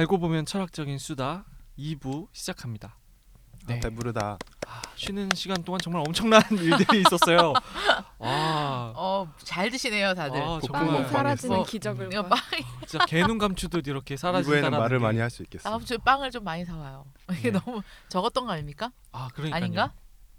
[0.00, 1.44] 알고 보면 철학적인 수다
[1.78, 2.96] 2부 시작합니다.
[3.66, 3.76] 네.
[3.76, 4.38] 아, 배부르다.
[4.66, 7.52] 아, 쉬는 시간 동안 정말 엄청난 일들이 있었어요.
[8.18, 10.40] 와, 어 잘 드시네요 다들.
[10.40, 11.70] 아, 정말 먹방 사라지는 했어.
[11.70, 12.28] 기적을 이거 봐.
[12.30, 12.38] 빵
[12.86, 15.68] 진짜 개눈 감추듯 이렇게 사라진다는 이부에는 말을 게- 많이 할 수 있겠어.
[15.68, 17.04] 다음 주에 빵을 좀 많이 사와요.
[17.32, 17.58] 이게 네.
[17.62, 18.90] 너무 적었던 거 아닙니까?
[19.12, 19.92] 아, 그러니까 아닌가?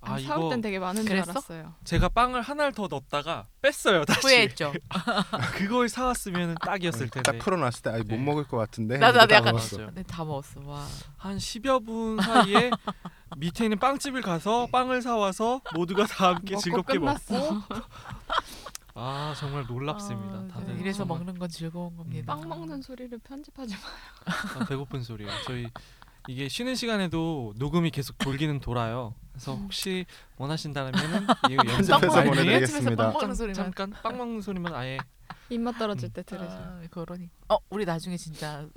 [0.03, 1.31] 아, 사올 이거 땐 되게 많은 줄 그랬어?
[1.31, 1.75] 알았어요.
[1.83, 4.03] 제가 빵을 하나를 더 넣었다가 뺐어요.
[4.05, 4.19] 다시.
[4.21, 4.73] 후회했죠.
[5.55, 7.31] 그걸 사왔으면 딱이었을 텐데.
[7.31, 8.17] 딱 풀어놨을 때 아니 못 네.
[8.17, 8.97] 먹을 것 같은데.
[8.97, 9.77] 나도- 나도 약간- 먹었어.
[9.77, 9.87] 맞아요.
[9.93, 10.61] 근데 다 먹었어.
[10.65, 10.85] 와.
[11.17, 12.71] 한 10여 분 사이에
[13.37, 17.33] 밑에 있는 빵집을 가서 빵을 사와서 모두가 다 함께 먹고 즐겁게 끝났어.
[17.53, 17.63] 먹고
[18.93, 20.35] 아 정말 놀랍습니다.
[20.35, 22.35] 아, 다들 네, 이래서 정말 먹는 건 즐거운 겁니다.
[22.35, 24.61] 빵 먹는 소리를 편집하지 마.
[24.61, 25.31] 아, 배고픈 소리예요.
[25.45, 25.69] 저희
[26.27, 29.13] 이게 쉬는 시간에도 녹음이 계속 돌기는 돌아요.
[29.31, 30.05] 그래서 혹시
[30.37, 30.99] 원하신다면은
[31.49, 33.03] 이 영상 편집해서 말미에 보내드리겠습니다.
[33.03, 33.53] 빵 먹는 소리만.
[33.55, 34.97] 잠깐 빵 먹는 소리만 아예
[35.49, 36.59] 입맛 떨어질 때 들으세요.
[36.61, 37.29] 아, 그러니.
[37.49, 38.67] 어, 우리 나중에 진짜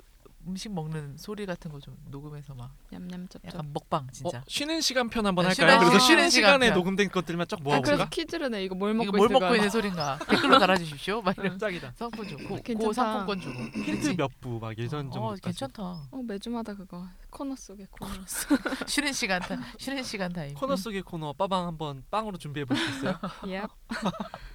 [0.47, 3.45] 음식 먹는 소리 같은 거 좀 녹음해서 막 냠냠쩝쩝.
[3.45, 4.37] 약간 먹방 진짜.
[4.39, 5.67] 어, 쉬는 시간 편 한번 네, 할까요?
[5.79, 6.77] 쉬는 그래서 시간- 쉬는 쉬는 시간 시간에 편.
[6.77, 7.85] 녹음된 것들만 쫙 아, 모아볼까?
[7.91, 8.63] 그래서 퀴즈를 내.
[8.63, 9.39] 이거 뭘 먹고 이거 뭘 있을까?
[9.45, 11.21] 먹고 있는 소린가 댓글로 달아주십시오.
[11.21, 11.93] 막 이런 짱이다.
[11.95, 12.93] 상품 주고 고, 괜찮다.
[12.93, 13.59] 상품권 주고.
[13.83, 15.41] 힌트 몇부 막 예전 어, 정도까지.
[15.41, 15.83] 괜찮다.
[16.11, 18.11] 어 매주마다 그거 코너 속에 코너.
[18.87, 20.53] 쉬는 시간 타 쉬는 시간 타임.
[20.53, 23.19] 코너 속의 코너 빠방 한번 빵으로 준비해 보시겠어요?
[23.47, 23.63] 예.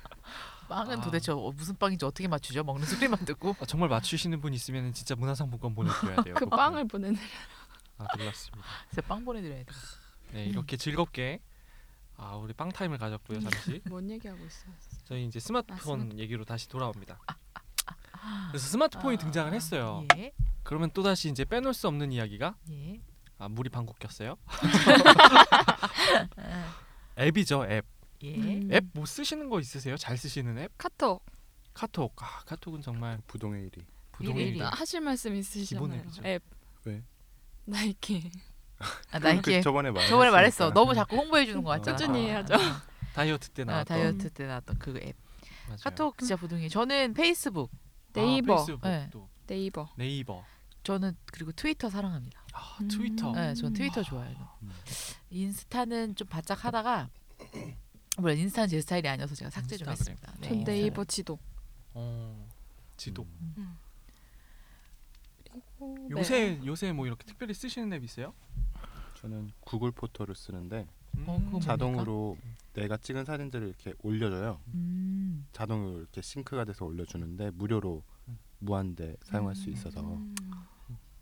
[0.71, 1.01] 빵은 아.
[1.03, 2.63] 도대체 어, 무슨 빵인지 어떻게 맞추죠?
[2.63, 3.57] 먹는 소리만 듣고.
[3.61, 6.35] 아, 정말 맞추시는 분 있으면 진짜 문화상품권 보내드려야 돼요.
[6.37, 7.19] 그 빵을 보내는.
[7.99, 8.65] 아 놀랐습니다.
[8.89, 9.73] 그래서 빵 보내드려야 돼.
[10.33, 11.41] 네 이렇게 즐겁게
[12.17, 14.73] 아 우리 빵 타임을 가졌고요 잠시 뭔 얘기하고 있어요?
[15.05, 17.19] 저희 이제 스마트폰 아, 스마트- 얘기로 다시 돌아옵니다.
[18.51, 20.07] 그래서 스마트폰이 등장을 했어요.
[20.17, 23.01] 예, 그러면 또 다시 이제 빼놓을 수 없는 이야기가 예.
[23.39, 24.37] 아 물이 방귀 꼈어요.
[26.37, 26.75] 아,
[27.19, 27.85] 앱이죠 앱.
[28.23, 28.35] 예.
[28.35, 28.69] 음.
[28.73, 29.97] 앱 뭐 쓰시는 거 있으세요?
[29.97, 30.73] 잘 쓰시는 앱?
[30.79, 31.25] 카톡.
[31.75, 32.15] 카톡.
[32.23, 33.85] 아 카톡은 정말 부동의 1위.
[34.13, 34.57] 부동의 일일이.
[34.59, 34.63] 일.
[34.65, 36.03] 나 하실 말씀 있으시잖아요.
[36.25, 36.43] 앱.
[36.85, 37.03] 왜?
[37.65, 38.31] 나이키.
[39.13, 39.43] 아, 나이키.
[39.57, 40.07] 그 저번에 말.
[40.09, 40.73] 저번에 말했어.
[40.73, 41.97] 너무 자꾸 홍보해 주는 거 같잖아.
[41.97, 42.55] 꾸준히 아, 해야죠.
[43.15, 45.17] 다이어트 때 아, 나왔던 다이어트 때 나왔던 그 앱.
[45.67, 45.79] 맞아요.
[45.83, 46.69] 카톡 진짜 부동이.
[46.69, 47.71] 저는 페이스북.
[48.13, 48.55] 네이버.
[48.55, 49.09] 아, 페이스북 네.
[49.13, 49.89] 또 네이버.
[49.97, 50.45] 네이버.
[50.83, 52.41] 저는 그리고 트위터 사랑합니다.
[52.53, 52.89] 아 음.
[52.89, 53.33] 트위터.
[53.33, 54.37] 네, 전 트위터 좋아해요.
[54.63, 54.71] 음.
[55.31, 57.09] 인스타는 좀 바짝 하다가
[58.21, 60.17] 물론 인스타는 제 스타일이 아니어서 제가 삭제 좀 인스타그램.
[60.17, 60.33] 했습니다.
[60.41, 60.65] 네, 전.
[60.65, 61.39] 네이버 지도.
[61.95, 62.49] 어
[62.97, 63.27] 지도.
[63.41, 63.77] 음.
[65.81, 66.07] 오, 네.
[66.11, 68.35] 요새 요새 뭐 이렇게 특별히 쓰시는 앱 있어요?
[69.21, 70.87] 저는 구글 포토를 쓰는데
[71.27, 71.47] 어, 음.
[71.47, 72.37] 그거 자동으로
[72.75, 74.61] 내가 찍은 사진들을 이렇게 올려줘요.
[74.75, 75.47] 음.
[75.53, 78.03] 자동으로 이렇게 싱크가 돼서 올려주는데 무료로
[78.61, 80.35] 무한대 사용할 수 있어서 음.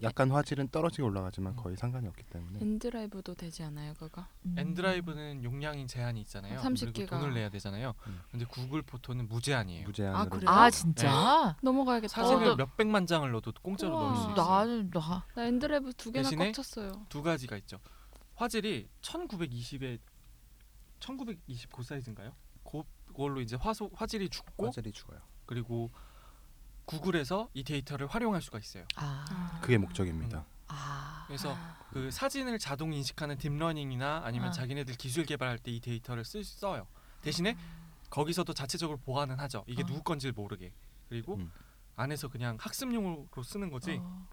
[0.03, 4.25] 약간 화질은 떨어지게 올라가지만 거의 상관이 없기 때문에 엔드라이브도 되지 않아요, 그거?
[4.47, 4.55] 음.
[4.57, 6.61] 엔드라이브는 용량이 제한이 있잖아요.
[6.61, 7.19] 30 그리고 기가.
[7.19, 7.95] 돈을 내야 되잖아요.
[8.07, 8.21] 음.
[8.31, 9.85] 근데 구글 포토는 무제한이에요.
[9.87, 10.49] 무제한으로 아, 그래요?
[10.51, 11.57] 아 진짜?
[11.63, 12.13] 넘어가야겠다.
[12.23, 14.03] 사진을 어, 나- 몇 백만 장을 넣어도 공짜로 우와.
[14.05, 14.35] 넣을 수 있어요.
[14.37, 17.07] 나는 나 나 엔드라이브 두 개나 대신에 꽉 찼어요.
[17.09, 17.81] 두 가지가 있죠.
[18.37, 19.99] 화질이 1920에
[21.01, 22.33] 1920그 사이즈인가요?
[22.65, 25.19] 그- 그걸로 이제 화소 화질이 죽고 화질이 죽어요.
[25.47, 25.91] 그리고
[26.89, 28.85] 구글에서 이 데이터를 활용할 수가 있어요.
[28.97, 29.59] 아.
[29.63, 30.45] 그게 목적입니다.
[30.69, 31.25] 아.
[31.27, 31.55] 그래서
[31.93, 34.53] 그 사진을 자동 인식하는 deep learning이나 아니면 아.
[34.53, 36.87] 자기네들 기술 개발할 때 이 데이터를 쓸 써요.
[37.21, 37.57] 대신에
[38.09, 39.65] 거기서도 자체적으로 보관은 하죠.
[39.67, 39.87] 이게 어.
[39.87, 40.73] 누구 건지를 모르게.
[41.11, 41.53] 그리고 음.
[41.97, 43.99] 안에서 그냥 학습용으로 쓰는 거지.
[44.01, 44.27] 어.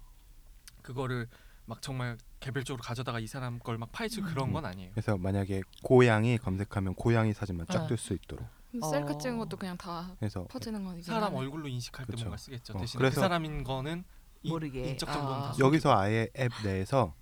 [0.82, 1.28] 그거를
[1.66, 4.34] 막 정말 개별적으로 가져다가 이 사람 걸 막 파헤치고 음.
[4.34, 4.92] 그런 건 아니에요.
[4.92, 7.88] 그래서 만약에 고양이 검색하면 고양이 사진만 쫙 네.
[7.90, 8.48] 뜰수 있도록.
[8.82, 9.18] 셀카 어.
[9.18, 11.06] 찍은 것도 그냥 다 그래서 퍼지는 거니까.
[11.06, 12.26] 사람 얼굴로 인식할 때 그쵸.
[12.26, 12.74] 뭔가 쓰겠죠.
[12.74, 14.04] 어, 대신 그 그래서- 사람인 거는
[14.44, 14.90] 이, 모르게.
[14.92, 15.52] 인적 정보는 아.
[15.52, 17.14] 다 여기서 아예 앱 내에서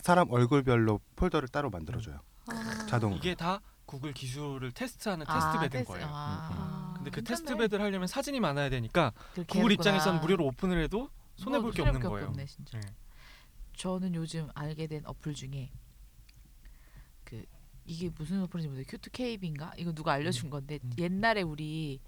[0.00, 2.20] 사람 얼굴별로 폴더를 따로 만들어줘요.
[2.48, 2.86] 아.
[2.88, 3.18] 자동으로.
[3.18, 5.92] 이게 다 구글 기술을 테스트하는 아, test bed인 테스트.
[5.92, 6.06] 거예요.
[6.10, 6.92] 아.
[6.96, 7.36] 근데 그 괜찮네.
[7.38, 9.72] test bed를 하려면 사진이 많아야 되니까 그렇게 구글 해놓구나.
[9.74, 12.28] 입장에서는 무료로 오픈을 해도 손해 볼 게 뭐 없는 손해볼 거예요.
[12.30, 12.78] 없네, 진짜.
[12.80, 12.86] 네.
[13.76, 15.85] 저는 요즘 알게 된 어플 중에 그
[17.86, 18.90] 이게 무슨 어플인지 모르겠어요.
[18.90, 19.72] 큐트 케이브인가?
[19.76, 20.90] 이거 누가 알려준 건데 음.
[20.98, 22.00] 옛날에 우리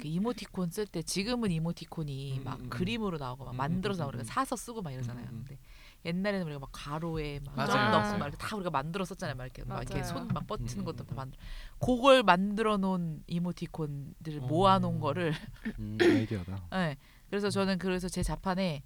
[0.00, 2.70] 그 이모티콘 쓸 때 지금은 이모티콘이 음, 막 음, 음.
[2.70, 5.26] 그림으로 나오고 막 음, 만들어서 음, 음, 우리가 사서 쓰고 막 이러잖아요.
[5.26, 5.44] 음, 음.
[5.46, 5.58] 근데
[6.04, 8.18] 옛날에는 우리가 막 가로에 막 맞아요, 점 넣고 맞아요.
[8.18, 9.36] 막 이렇게 다 우리가 만들어 썼잖아요.
[9.36, 10.06] 막 이렇게 막 이렇게 맞아요.
[10.06, 11.16] 손막 뻗치는 음, 것도 음, 다 음.
[11.16, 11.38] 만들.
[11.78, 14.46] 그걸 만들어 놓은 이모티콘들을 어.
[14.46, 15.34] 모아 놓은 거를
[15.78, 16.68] 음, 아이디어다.
[16.72, 16.96] 네.
[17.28, 18.82] 그래서 저는 그래서 제 자판에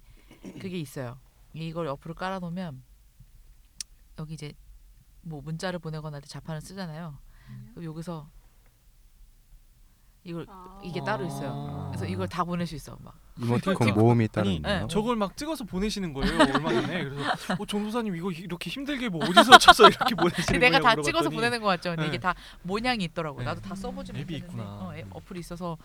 [0.59, 1.17] 그게 있어요.
[1.53, 2.83] 이걸 옆으로 깔아 놓으면
[4.19, 4.53] 여기 이제
[5.25, 7.17] 뭐 문자를 보내거나 할 때 자판을 쓰잖아요.
[7.73, 8.29] 그럼 여기서
[10.23, 10.47] 이걸
[10.83, 11.87] 이게 따로 있어요.
[11.91, 12.97] 그래서 이걸 다 보낼 수 있어.
[13.01, 14.81] 막 이모티콘 모음이 따로 아니 있나요?
[14.83, 14.87] 네.
[14.87, 19.57] 저걸 막 찍어서 보내시는 거예요 얼마 전에 그래서 어, 정도사님 이거 이렇게 힘들게 뭐 어디서
[19.59, 21.89] 쳐서 이렇게 보내시는 거예요 내가 다 물어봤더니 찍어서 보내는 거 같죠.
[21.91, 22.07] 근데 네.
[22.07, 22.33] 이게 다
[22.63, 23.39] 모양이 있더라고.
[23.39, 23.45] 네.
[23.45, 24.63] 나도 다 써보지 앱이 못했는데 있구나.
[24.63, 25.77] 어, 앱, 어플이 있어서 어,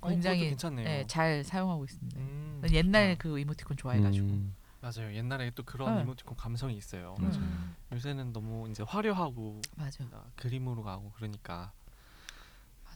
[0.00, 0.84] 그것도 굉장히 괜찮네요.
[0.84, 2.18] 네, 잘 사용하고 있습니다.
[2.18, 3.16] 음, 난 옛날.
[3.18, 5.12] 그 이모티콘 좋아해가지고 음, 맞아요.
[5.14, 6.02] 옛날에 또 그런 네.
[6.02, 7.14] 이모티콘 감성이 있어요.
[7.18, 7.34] 맞아요.
[7.36, 7.76] 음.
[7.92, 10.04] 요새는 너무 이제 화려하고 맞아.
[10.12, 11.72] 아, 그림으로 가고 그러니까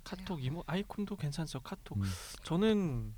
[0.02, 1.60] 카톡 이모 아이콘도 괜찮죠.
[1.60, 2.04] 카톡 음.
[2.42, 3.14] 저는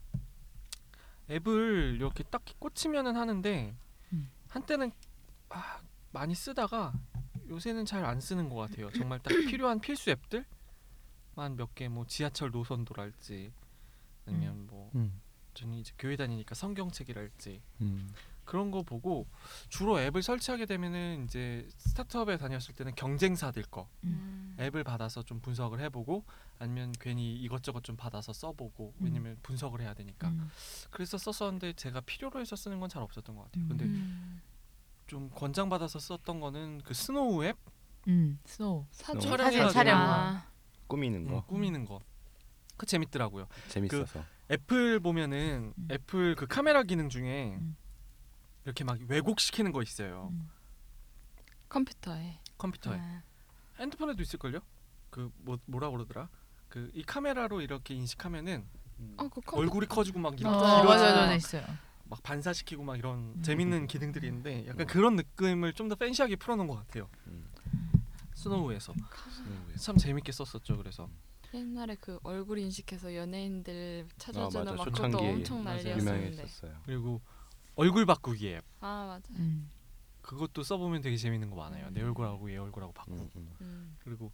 [1.30, 3.74] 앱을 이렇게 딱히 꽂히면은 하는데
[4.12, 4.30] 음.
[4.48, 4.90] 한때는
[5.50, 5.80] 아,
[6.12, 6.92] 많이 쓰다가
[7.48, 8.90] 요새는 잘 안 쓰는 것 같아요.
[8.92, 13.52] 정말 딱 필요한 필수 앱들만 몇 개 뭐 지하철 노선도랄지
[14.26, 15.20] 아니면 뭐 음.
[15.56, 18.12] 저는 이제 교회 다니니까 성경책이랄지 음.
[18.44, 19.26] 그런 거 보고
[19.68, 24.54] 주로 앱을 설치하게 되면은 이제 스타트업에 다녔을 때는 경쟁사들 거 음.
[24.60, 26.24] 앱을 받아서 좀 분석을 해보고
[26.58, 29.04] 아니면 괜히 이것저것 좀 받아서 써보고 음.
[29.04, 30.48] 왜냐면 분석을 해야 되니까 음.
[30.90, 33.66] 그래서 썼었는데 제가 필요로 해서 쓰는 건 잘 없었던 것 같아요.
[33.66, 34.40] 근데 음.
[35.08, 37.56] 좀 권장 받아서 썼던 거는 그 스노우 앱
[38.06, 38.38] 음.
[38.44, 38.86] 스노우.
[38.92, 39.70] 사진 촬영해가지고.
[39.70, 39.98] 촬영.
[39.98, 40.46] 아,
[40.86, 42.00] 꾸미는 거 음, 꾸미는 거.
[42.76, 43.48] 그 재밌더라고요.
[43.68, 44.22] 재밌어서.
[44.50, 45.88] 애플 보면은 음.
[45.90, 47.76] 애플 그 카메라 기능 중에 음.
[48.64, 50.28] 이렇게 막 왜곡시키는 거 있어요.
[50.32, 50.48] 음.
[51.68, 52.38] 컴퓨터에.
[52.58, 52.98] 컴퓨터에.
[52.98, 53.22] 아,
[53.78, 54.60] 핸드폰에도 있을걸요?
[55.10, 56.28] 그 뭐 뭐라 그러더라?
[56.68, 58.64] 그 이 카메라로 이렇게 인식하면은
[59.16, 59.56] 어, 그 컴퓨터.
[59.58, 60.84] 얼굴이 커지고 막 어, 이렇게 맞아요.
[60.84, 61.64] 맞아, 맞아, 있어요.
[62.04, 63.42] 막 반사시키고 막 이런 음.
[63.42, 64.86] 재밌는 기능들이 있는데 약간 음.
[64.86, 67.08] 그런 느낌을 좀 더 fancy하게 풀어놓은 것 같아요.
[67.26, 67.46] 음.
[68.34, 69.78] 스노우에서 스노우에서.
[69.78, 70.76] 참 재밌게 썼었죠.
[70.76, 71.08] 그래서
[71.54, 74.76] 옛날에 그 얼굴 인식해서 연예인들 찾아주는 맞아.
[74.76, 75.64] 막 그것도 엄청.
[75.64, 76.46] 난리였었는데.
[76.84, 77.20] 그리고
[77.76, 79.32] 얼굴 바꾸기 앱 아 맞아.
[79.38, 79.70] 음.
[80.22, 81.88] 그것도 써보면 되게 재밌는 거 많아요.
[81.90, 82.08] 내 음.
[82.08, 83.52] 얼굴하고 얘 얼굴하고 바꾸고 음, 음.
[83.60, 83.96] 음.
[84.02, 84.32] 그리고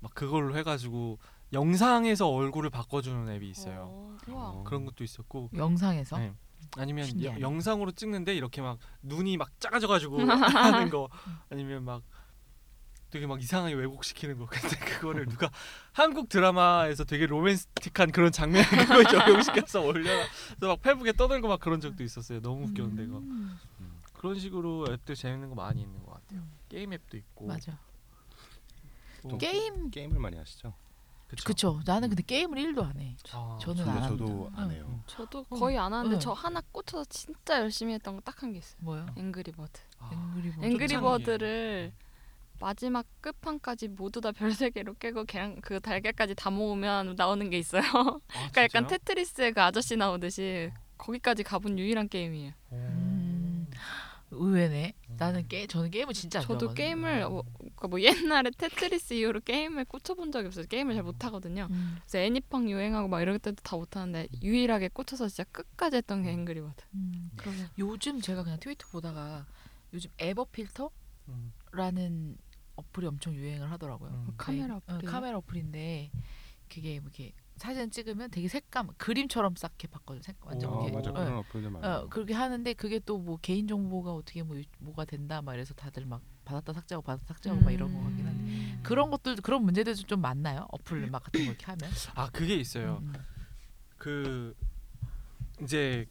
[0.00, 1.18] 막 그걸로 해가지고
[1.52, 3.86] 영상에서 얼굴을 바꿔주는 앱이 있어요.
[3.90, 4.50] 어, 우와.
[4.50, 4.64] 어.
[4.64, 6.32] 그런 것도 있었고 영상에서 네.
[6.76, 7.22] 아니면.
[7.24, 10.18] 여- 영상으로 찍는데 이렇게 막 눈이 막 작아져가지고
[10.86, 11.08] 하는 거
[11.48, 12.02] 아니면 막
[13.10, 15.50] 되게 막 이상하게 왜곡시키는 거 근데 그거를 누가
[15.92, 20.28] 한국 드라마에서 되게 로맨틱한 그런 장면을 그걸 적용시켜서 올려서
[20.60, 23.58] 막 페북에 떠들고 막 그런 적도 있었어요 너무 웃겼는데 그거 음.
[24.14, 26.52] 그런 식으로 앱들 재밌는 거 많이 있는 것 같아요 음.
[26.68, 27.78] 게임 앱도 있고 맞아.
[29.22, 30.72] 뭐, 게임 게임을 많이 하시죠?
[31.28, 31.44] 그쵸?
[31.44, 31.80] 그쵸.
[31.86, 33.14] 나는 근데 게임을 1도 안 해.
[33.32, 34.62] 아, 저는 저도 안 저도 합니다.
[34.62, 34.86] 안 해요.
[34.88, 35.02] 응.
[35.06, 35.56] 저도 어.
[35.58, 36.20] 거의 안 하는데 응.
[36.20, 38.76] 저 하나 꽂혀서 진짜 열심히 했던 거 딱 한 게 있어요.
[38.80, 39.06] 뭐요?
[39.16, 39.80] 앵그리버드.
[40.00, 40.66] 아, 앵그리버드.
[40.66, 41.92] 앵그리버드를
[42.60, 47.58] 마지막 끝판까지 모두 다 별 세 개로 깨고 걔랑 그 달걀까지 다 모으면 나오는 게
[47.58, 47.82] 있어요.
[48.28, 48.86] 아, 그러니까 약간?
[48.86, 52.52] 테트리스의 그 아저씨 나오듯이 거기까지 가본 유일한 게임이에요.
[52.70, 52.76] 오.
[52.76, 53.70] 음.
[54.32, 54.94] 의외네.
[55.08, 55.16] 음.
[55.18, 56.74] 나는 게 저는 게임을 진짜 안 저도 좋아하거든요.
[56.84, 60.66] 게임을 뭐, 그러니까 뭐 옛날에 테트리스 이후로 게임에 꽂혀본 적이 없어요.
[60.66, 61.66] 게임을 잘 못하거든요.
[61.70, 61.96] 음.
[62.02, 66.84] 그래서 애니팡 유행하고 막 이럴 때도 다 못하는데 유일하게 꽂혀서 진짜 끝까지 했던 게 앵그리버드.
[66.94, 67.30] 음.
[67.36, 69.46] 그러면 요즘 제가 그냥 트위터 보다가
[69.94, 70.90] 요즘 에버 필터라는
[71.98, 72.36] 음.
[72.80, 74.10] 어플이 엄청 유행을 하더라고요.
[74.10, 74.34] 음.
[74.36, 75.10] 카메라 어, 어플이요?
[75.10, 76.10] 카메라 어플인데
[76.68, 80.20] 그게 뭐 이렇게 사진 찍으면 되게 색감 그림처럼 쌓게 바꿔줘.
[80.22, 80.96] 색 완전 오, 어, 이렇게.
[80.96, 81.98] 맞아 어, 그런 어플들 많아요.
[82.00, 85.74] 어, 그렇게 하는데 그게 또 뭐 개인 정보가 어떻게 뭐 유- 뭐가 된다 막 이래서
[85.74, 88.80] 다들 막 받았다 삭제하고 받았다 삭제하고 막 이런 거 같긴 한데 음.
[88.82, 90.66] 그런 것들 그런 문제들도 좀 많나요?
[90.70, 91.90] 어플 막 같은 거 이렇게 하면.
[92.14, 92.98] 아 그게 있어요.
[93.02, 93.12] 음,
[93.98, 94.54] 그
[95.62, 96.06] 이제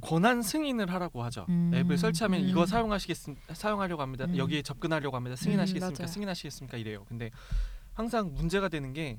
[0.00, 1.46] 권한 승인을 하라고 하죠.
[1.48, 1.70] 음.
[1.74, 2.48] 앱을 설치하면 음.
[2.48, 3.16] 이거 사용하시겠
[3.54, 4.26] 사용하려고 합니다.
[4.26, 4.36] 음.
[4.36, 5.36] 여기에 접근하려고 합니다.
[5.36, 6.02] 승인하시겠습니까?
[6.02, 6.12] 맞아요.
[6.12, 6.76] 승인하시겠습니까?
[6.78, 7.04] 이래요.
[7.04, 7.30] 근데
[7.94, 9.18] 항상 문제가 되는 게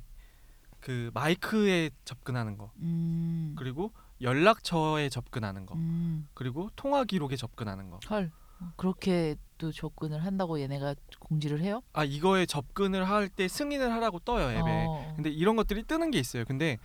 [0.85, 3.55] 그 마이크에 접근하는 거 음.
[3.57, 3.91] 그리고
[4.21, 6.27] 연락처에 접근하는 거 음.
[6.35, 7.99] 그리고 통화 기록에 접근하는 거.
[8.07, 8.31] 헐.
[8.59, 11.81] 어, 그렇게 또 접근을 한다고 얘네가 공지를 해요?
[11.91, 14.85] 아 이거에 접근을 할 때 승인을 하라고 떠요 앱에.
[14.87, 15.13] 어.
[15.15, 16.45] 근데 이런 것들이 뜨는 게 있어요.
[16.45, 16.77] 근데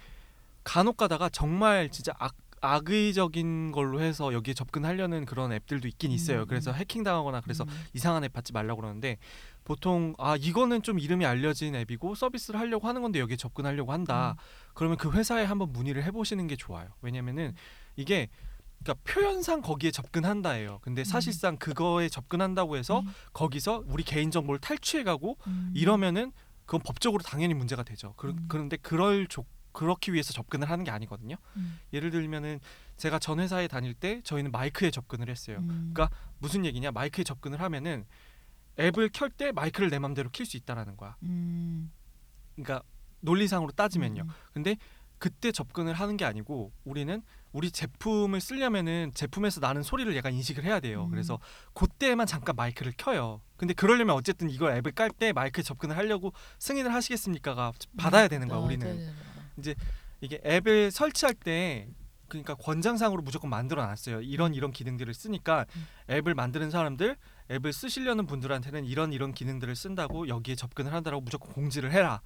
[0.64, 6.42] 간혹 가다가 정말 진짜 악, 악의적인 걸로 해서 여기에 접근하려는 그런 앱들도 있긴 있어요.
[6.42, 6.76] 음, 그래서 음.
[6.76, 7.70] 해킹 당하거나 그래서 음.
[7.94, 9.16] 이상한 앱 받지 말라고 그러는데
[9.64, 14.36] 보통 아 이거는 좀 이름이 알려진 앱이고 서비스를 하려고 하는 건데 여기에 접근하려고 한다.
[14.38, 14.72] 음.
[14.74, 16.88] 그러면 그 회사에 한번 문의를 해보시는 게 좋아요.
[17.02, 17.54] 왜냐면은
[17.96, 18.28] 이게
[18.82, 20.78] 그러니까 표현상 거기에 접근한다예요.
[20.82, 23.12] 근데 사실상 그거에 접근한다고 해서 음.
[23.32, 25.72] 거기서 우리 개인 정보를 탈취해가고 음.
[25.74, 26.32] 이러면은
[26.64, 28.14] 그건 법적으로 당연히 문제가 되죠.
[28.16, 28.46] 그, 음.
[28.48, 31.36] 그런데 그럴 조, 그렇기 위해서 접근을 하는 게 아니거든요.
[31.56, 31.78] 음.
[31.92, 32.60] 예를 들면은
[32.96, 35.58] 제가 전 회사에 다닐 때 저희는 마이크에 접근을 했어요.
[35.58, 35.92] 음.
[35.92, 36.90] 그러니까 무슨 얘기냐?
[36.92, 38.04] 마이크에 접근을 하면은
[38.78, 41.16] 앱을 켤 때 마이크를 내 맘대로 킬 수 있다라는 거야.
[41.22, 41.90] 음.
[42.56, 42.82] 그러니까
[43.20, 44.22] 논리상으로 따지면요.
[44.22, 44.28] 음.
[44.52, 44.76] 근데
[45.18, 47.22] 그때 접근을 하는 게 아니고 우리는
[47.52, 51.04] 우리 제품을 쓰려면은 제품에서 나는 소리를 얘가 인식을 해야 돼요.
[51.04, 51.10] 음.
[51.10, 51.38] 그래서
[51.74, 53.42] 그때만 잠깐 마이크를 켜요.
[53.58, 58.58] 근데 그러려면 어쨌든 이걸 앱을 깔 때 마이크에 접근을 하려고 승인을 하시겠습니까가 받아야 되는 거야
[58.60, 58.96] 어, 우리는.
[58.96, 59.12] 네
[59.62, 59.76] 네네.
[60.20, 61.88] 이게 앱을 설치할 때
[62.28, 64.22] 그러니까 권장상으로 무조건 만들어 놨어요.
[64.22, 65.86] 이런 이런 기능들을 쓰니까 음.
[66.10, 67.16] 앱을 만드는 사람들,
[67.50, 72.22] 앱을 쓰시려는 분들한테는 이런 이런 기능들을 쓴다고 여기에 접근을 한다라고 무조건 공지를 해라.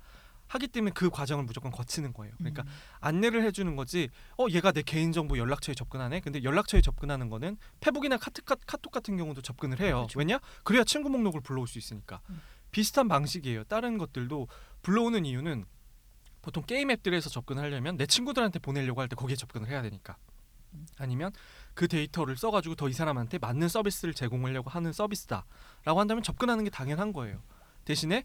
[0.47, 2.35] 하기 때문에 그 과정을 무조건 거치는 거예요.
[2.37, 2.69] 그러니까 음.
[3.00, 4.11] 안내를 해주는 거지.
[4.37, 6.21] 어 얘가 내 개인정보 연락처에 접근하네.
[6.21, 10.00] 근데 연락처에 접근하는 거는 페북이나 카트, 카, 카톡 같은 경우도 접근을 해요.
[10.00, 10.19] 그렇죠.
[10.19, 10.38] 왜냐?
[10.62, 12.21] 그래야 친구 목록을 불러올 수 있으니까.
[12.29, 12.43] 음.
[12.73, 13.64] 비슷한 방식이에요.
[13.64, 14.49] 다른 것들도
[14.83, 15.64] 불러오는 이유는
[16.45, 20.19] 보통 게임 앱들에서 접근하려면 내 친구들한테 보내려고 할 때 거기에 접근을 해야 되니까.
[20.75, 20.87] 음.
[20.99, 21.33] 아니면
[21.73, 27.15] 그 데이터를 써가지고 더 이 사람한테 맞는 서비스를 제공하려고 하는 서비스다라고 한다면 접근하는 게 당연한
[27.15, 27.43] 거예요.
[27.87, 28.25] 대신에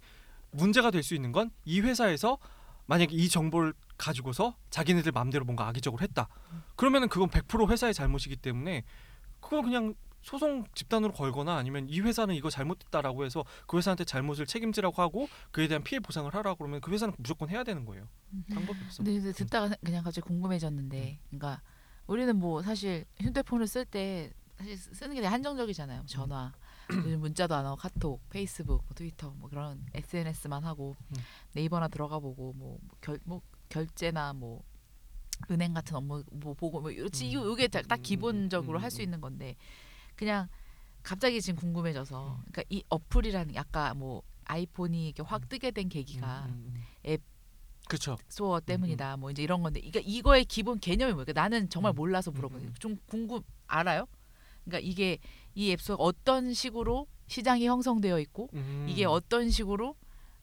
[0.51, 2.37] 문제가 될 수 있는 건 이 회사에서
[2.87, 6.27] 만약에 이 정보를 가지고서 자기네들 마음대로 뭔가 악의적으로 했다.
[6.75, 8.83] 그러면은 그건 100% 회사의 잘못이기 때문에
[9.39, 15.01] 그건 그냥 소송 집단으로 걸거나 아니면 이 회사는 이거 잘못했다라고 해서 그 회사한테 잘못을 책임지라고
[15.01, 18.07] 하고 그에 대한 피해 보상을 하라고 그러면 그 회사는 무조건 해야 되는 거예요.
[18.53, 19.03] 방법이 없어.
[19.03, 21.61] 근데, 근데 듣다가 그냥 갑자기 궁금해졌는데, 그러니까
[22.07, 26.03] 우리는 뭐 사실 휴대폰을 쓸 때 사실 쓰는 게 한정적이잖아요.
[26.05, 26.51] 전화,
[26.91, 31.15] 요즘 문자도 안 하고 카톡, 페이스북, 뭐 트위터, 뭐 그런 SNS만 하고 음.
[31.53, 34.63] 네이버나 들어가 보고 뭐 결 뭐 결제나 뭐
[35.51, 37.51] 은행 같은 업무 뭐 보고 뭐 이렇지 음.
[37.53, 39.03] 이게 딱, 딱 음, 기본적으로 음, 할수 음.
[39.03, 39.55] 있는 건데
[40.19, 40.49] 그냥
[41.01, 42.37] 갑자기 지금 궁금해져서 음.
[42.51, 46.83] 그러니까 이 어플이라는 게 아까 뭐 아이폰이 이렇게 확 뜨게 된 계기가 음, 음, 음.
[47.05, 47.21] 앱
[47.87, 48.17] 그렇죠.
[48.27, 49.15] 스토어 때문이다.
[49.17, 51.23] 뭐 이제 이런 건데, 그러니까 이거의 기본 개념이 뭐야?
[51.23, 51.95] 그러니까 나는 정말 음.
[51.95, 52.73] 몰라서 음, 물어보는 음.
[52.79, 54.07] 좀 궁금 알아요?
[54.65, 55.19] 그러니까 이게
[55.55, 58.85] 이 apps가 어떤 식으로 시장이 형성되어 있고 음.
[58.89, 59.95] 이게 어떤 식으로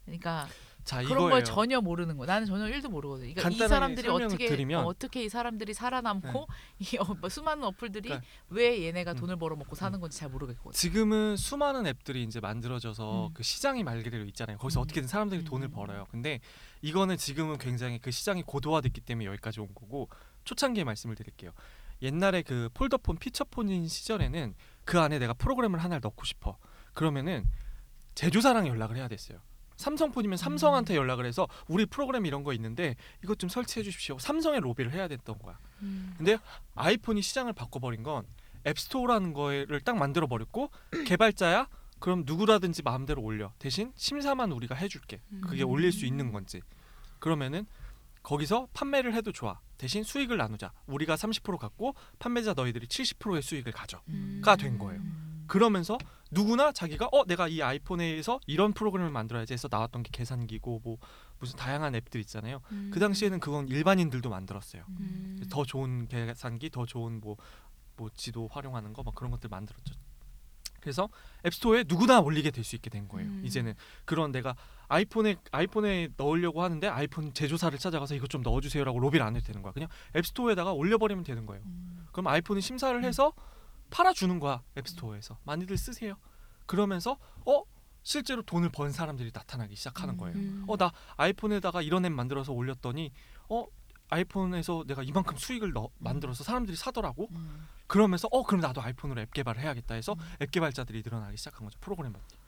[0.06, 0.48] 그러니까
[0.86, 1.30] 자 그런 이거예요.
[1.30, 2.24] 걸 전혀 모르는 거.
[2.26, 3.22] 나는 전혀 일도 모르거든.
[3.22, 4.74] 그러니까 이 간단하게 사람들이 설명을 어떻게 드리면- 네.
[4.76, 6.46] 어, 어떻게 이 사람들이 살아남고
[6.78, 9.16] 이 어, 뭐 수많은 어플들이 그러니까- 왜 얘네가 음.
[9.16, 10.70] 돈을 벌어 먹고 사는 건지 잘 모르겠거든.
[10.72, 13.34] 지금은 수많은 앱들이 이제 만들어져서 음.
[13.34, 14.58] 그 시장이 말 그대로 있잖아요.
[14.58, 14.82] 거기서 음.
[14.84, 15.72] 어떻게든 사람들이 돈을 음.
[15.72, 16.06] 벌어요.
[16.12, 16.38] 근데
[16.82, 20.08] 이거는 지금은 굉장히 그 시장이 고도화됐기 때문에 여기까지 온 거고
[20.44, 21.50] 초창기에 말씀을 드릴게요.
[22.02, 26.58] 옛날에 그 폴더폰 피처폰인 시절에는 그 안에 내가 프로그램을 하나를 넣고 싶어.
[26.92, 27.44] 그러면은
[28.14, 29.40] 제조사랑 연락을 해야 됐어요.
[29.76, 30.96] 삼성폰이면 삼성한테 음.
[30.96, 34.18] 연락을 해서 우리 프로그램 이런 거 있는데 이것 좀 설치해 주십시오.
[34.18, 35.58] 삼성에 로비를 해야 됐던 거야.
[35.82, 36.14] 음.
[36.16, 36.38] 근데
[36.74, 38.26] 아이폰이 시장을 바꿔버린 건
[38.66, 40.70] 앱스토어라는 거를 딱 만들어 버렸고
[41.06, 41.68] 개발자야
[41.98, 45.70] 그럼 누구라든지 마음대로 올려 대신 심사만 우리가 해줄게 그게 음.
[45.70, 46.60] 올릴 수 있는 건지
[47.18, 47.66] 그러면은
[48.22, 54.00] 거기서 판매를 해도 좋아 대신 수익을 나누자 우리가 30% 갖고 판매자 너희들이 70%의 수익을 가져
[54.08, 54.40] 음.
[54.44, 55.00] 가된 거예요.
[55.00, 55.44] 음.
[55.46, 55.96] 그러면서
[56.30, 60.98] 누구나 자기가 어 내가 이 아이폰에서 이런 프로그램을 만들어야지 해서 나왔던 게 계산기고 뭐
[61.38, 62.90] 무슨 다양한 앱들 있잖아요 음.
[62.92, 65.38] 그 당시에는 그건 일반인들도 만들었어요 음.
[65.40, 65.46] 음.
[65.50, 67.36] 더 좋은 계산기, 더 좋은 뭐,
[67.96, 69.94] 뭐 지도 활용하는 거 막 그런 것들 만들었죠.
[70.80, 71.08] 그래서
[71.44, 73.28] 앱스토어에 누구나 올리게 될 수 있게 된 거예요.
[73.28, 73.42] 음.
[73.44, 74.54] 이제는 그런 내가
[74.88, 79.72] 아이폰에 아이폰에 넣으려고 하는데 아이폰 제조사를 찾아가서 이것 좀 넣어주세요라고 로비를 안 해도 되는 거야.
[79.72, 81.62] 그냥 앱스토어에다가 올려버리면 되는 거예요.
[81.66, 82.06] 음.
[82.12, 83.32] 그럼 아이폰이 심사를 해서
[83.96, 86.16] 팔아주는 거야 앱스토어에서 많이들 쓰세요.
[86.66, 87.62] 그러면서 어
[88.02, 90.36] 실제로 돈을 번 사람들이 나타나기 시작하는 거예요.
[90.36, 90.64] 음.
[90.68, 93.10] 어나 아이폰에다가 이런 앱 만들어서 올렸더니
[93.48, 93.64] 어
[94.10, 97.28] 아이폰에서 내가 이만큼 수익을 넣, 만들어서 사람들이 사더라고.
[97.30, 97.66] 음.
[97.86, 100.18] 그러면서 어 그럼 나도 아이폰으로 앱 개발을 해야겠다 해서 음.
[100.42, 101.78] 앱 개발자들이 늘어나기 시작한 거죠.
[101.80, 102.38] 프로그래머들이.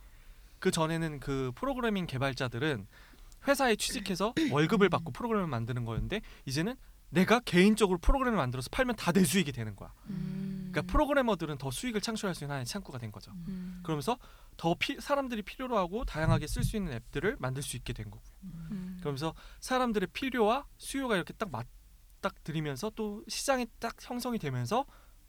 [0.58, 2.86] 그 전에는 그 프로그래밍 개발자들은
[3.46, 6.76] 회사에 취직해서 월급을 받고 프로그램을 만드는 거였는데 이제는
[7.10, 9.92] 내가 개인적으로 프로그램을 만들어서 팔면 다 내 수익이 되는 거야.
[10.10, 10.70] 음.
[10.70, 13.32] 그러니까 프로그래머들은 더 수익을 창출할 수 있는 하나의 창구가 된 거죠.
[13.48, 13.80] 음.
[13.82, 14.18] 그러면서
[14.56, 18.22] 더 피, 사람들이 필요로 하고 다양하게 쓸 수 있는 앱들을 만들 수 있게 된 거고.
[18.44, 18.96] 음.
[19.00, 21.66] 그러면서 사람들의 필요와 수요가 이렇게 딱 맞
[22.20, 24.84] 딱 들이면서 또 시장이 딱 형성이 되면서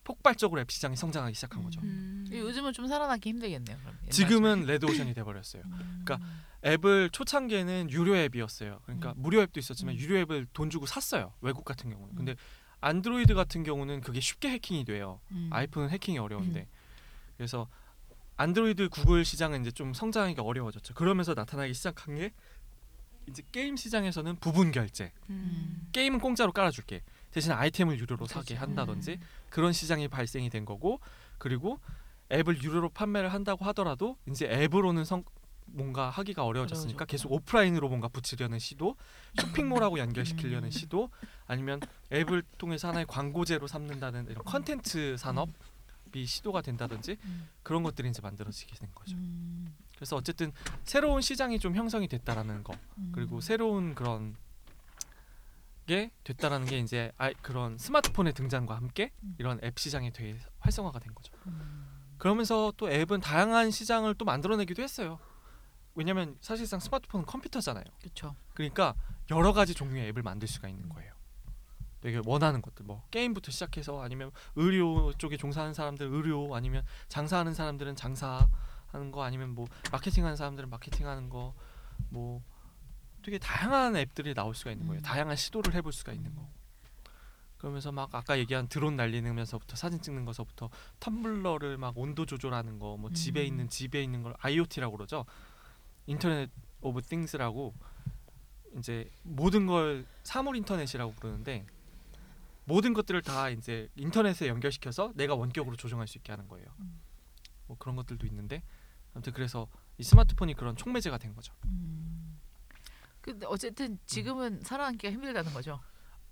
[0.09, 1.79] 폭발적으로 앱 시장이 성장하기 시작한 거죠.
[1.81, 2.25] 음.
[2.31, 3.77] 요즘은 좀 살아나기 힘들겠네요.
[4.09, 5.61] 지금은 레드오션이 돼버렸어요.
[5.63, 6.01] 음.
[6.03, 6.27] 그러니까
[6.65, 8.79] 앱을 초창기에는 유료 앱이었어요.
[8.85, 9.21] 그러니까 음.
[9.21, 9.99] 무료 앱도 있었지만 음.
[9.99, 11.33] 유료 앱을 돈 주고 샀어요.
[11.41, 12.15] 외국 같은 경우는.
[12.15, 12.35] 근데
[12.81, 15.21] 안드로이드 같은 경우는 그게 쉽게 해킹이 돼요.
[15.29, 15.47] 음.
[15.51, 16.67] 아이폰은 해킹이 어려운데.
[17.37, 17.67] 그래서
[18.37, 20.95] 안드로이드 구글 시장은 이제 좀 성장하기가 어려워졌죠.
[20.95, 22.33] 그러면서 나타나기 시작한 게
[23.27, 25.11] 이제 게임 시장에서는 부분 결제.
[25.29, 25.87] 음.
[25.91, 27.03] 게임은 공짜로 깔아줄게.
[27.31, 28.55] 대신 아이템을 유료로 사게.
[28.55, 29.27] 한다든지 음.
[29.50, 31.00] 그런 시장이 발생이 된 거고
[31.38, 31.79] 그리고
[32.31, 35.24] 앱을 유료로 판매를 한다고 하더라도 이제 앱으로는 성
[35.71, 37.05] 뭔가 하기가 어려워졌으니까.
[37.05, 38.95] 계속 오프라인으로 뭔가 붙이려는 시도
[39.39, 40.71] 쇼핑몰하고 연결시키려는 음.
[40.71, 41.09] 시도
[41.45, 41.79] 아니면
[42.12, 47.48] 앱을 통해서 하나의 광고제로 삼는다는 이런 컨텐츠 산업이 시도가 된다든지 음.
[47.62, 49.15] 그런 것들이 이제 만들어지게 된 거죠.
[49.15, 49.75] 음.
[49.95, 50.51] 그래서 어쨌든
[50.86, 53.12] 새로운 시장이 좀 형성이 됐다라는 거 음.
[53.13, 54.36] 그리고 새로운 그런
[55.89, 59.34] 게 됐다라는 게 이제 아이 그런 스마트폰의 등장과 함께 음.
[59.39, 61.34] 이런 앱 시장이 되게 활성화가 된 거죠.
[61.48, 62.13] 음.
[62.19, 65.17] 그러면서 또 앱은 다양한 시장을 또 만들어내기도 했어요.
[65.96, 67.84] 왜냐하면 사실상 스마트폰은 컴퓨터잖아요.
[68.00, 68.36] 그렇죠.
[68.53, 68.93] 그러니까
[69.31, 71.12] 여러 가지 종류의 앱을 만들 수가 있는 거예요.
[72.01, 77.96] 되게 원하는 것들 뭐 게임부터 시작해서 아니면 의료 쪽에 종사하는 사람들 의료 아니면 장사하는 사람들은
[77.96, 81.55] 장사하는 거 아니면 뭐 마케팅하는 사람들은 마케팅하는 거
[82.08, 82.41] 뭐
[83.29, 85.01] 되게 다양한 앱들이 나올 수가 있는 거예요.
[85.01, 85.03] 음.
[85.03, 86.50] 다양한 시도를 해볼 수가 있는 거.
[87.57, 93.12] 그러면서 막 아까 얘기한 드론 날리면서부터 사진 찍는 것서부터 텀블러를 막 온도 조절하는 거, 뭐
[93.12, 93.45] 집에 음.
[93.45, 95.25] 있는 집에 있는 걸 IoT라고 그러죠.
[96.07, 96.50] Internet
[96.81, 97.75] of Things라고
[98.77, 101.67] 이제 모든 걸 사물 인터넷이라고 부르는데
[102.63, 106.65] 모든 것들을 다 이제 인터넷에 연결시켜서 내가 원격으로 조정할 수 있게 하는 거예요.
[106.79, 107.00] 음.
[107.67, 108.63] 뭐 그런 것들도 있는데
[109.13, 109.67] 아무튼 그래서
[110.00, 111.53] 이 스마트폰이 그런 촉매제가 된 거죠.
[111.65, 112.28] 음.
[113.21, 115.79] 근데 어쨌든 지금은 살아남기가 힘들다는 거죠.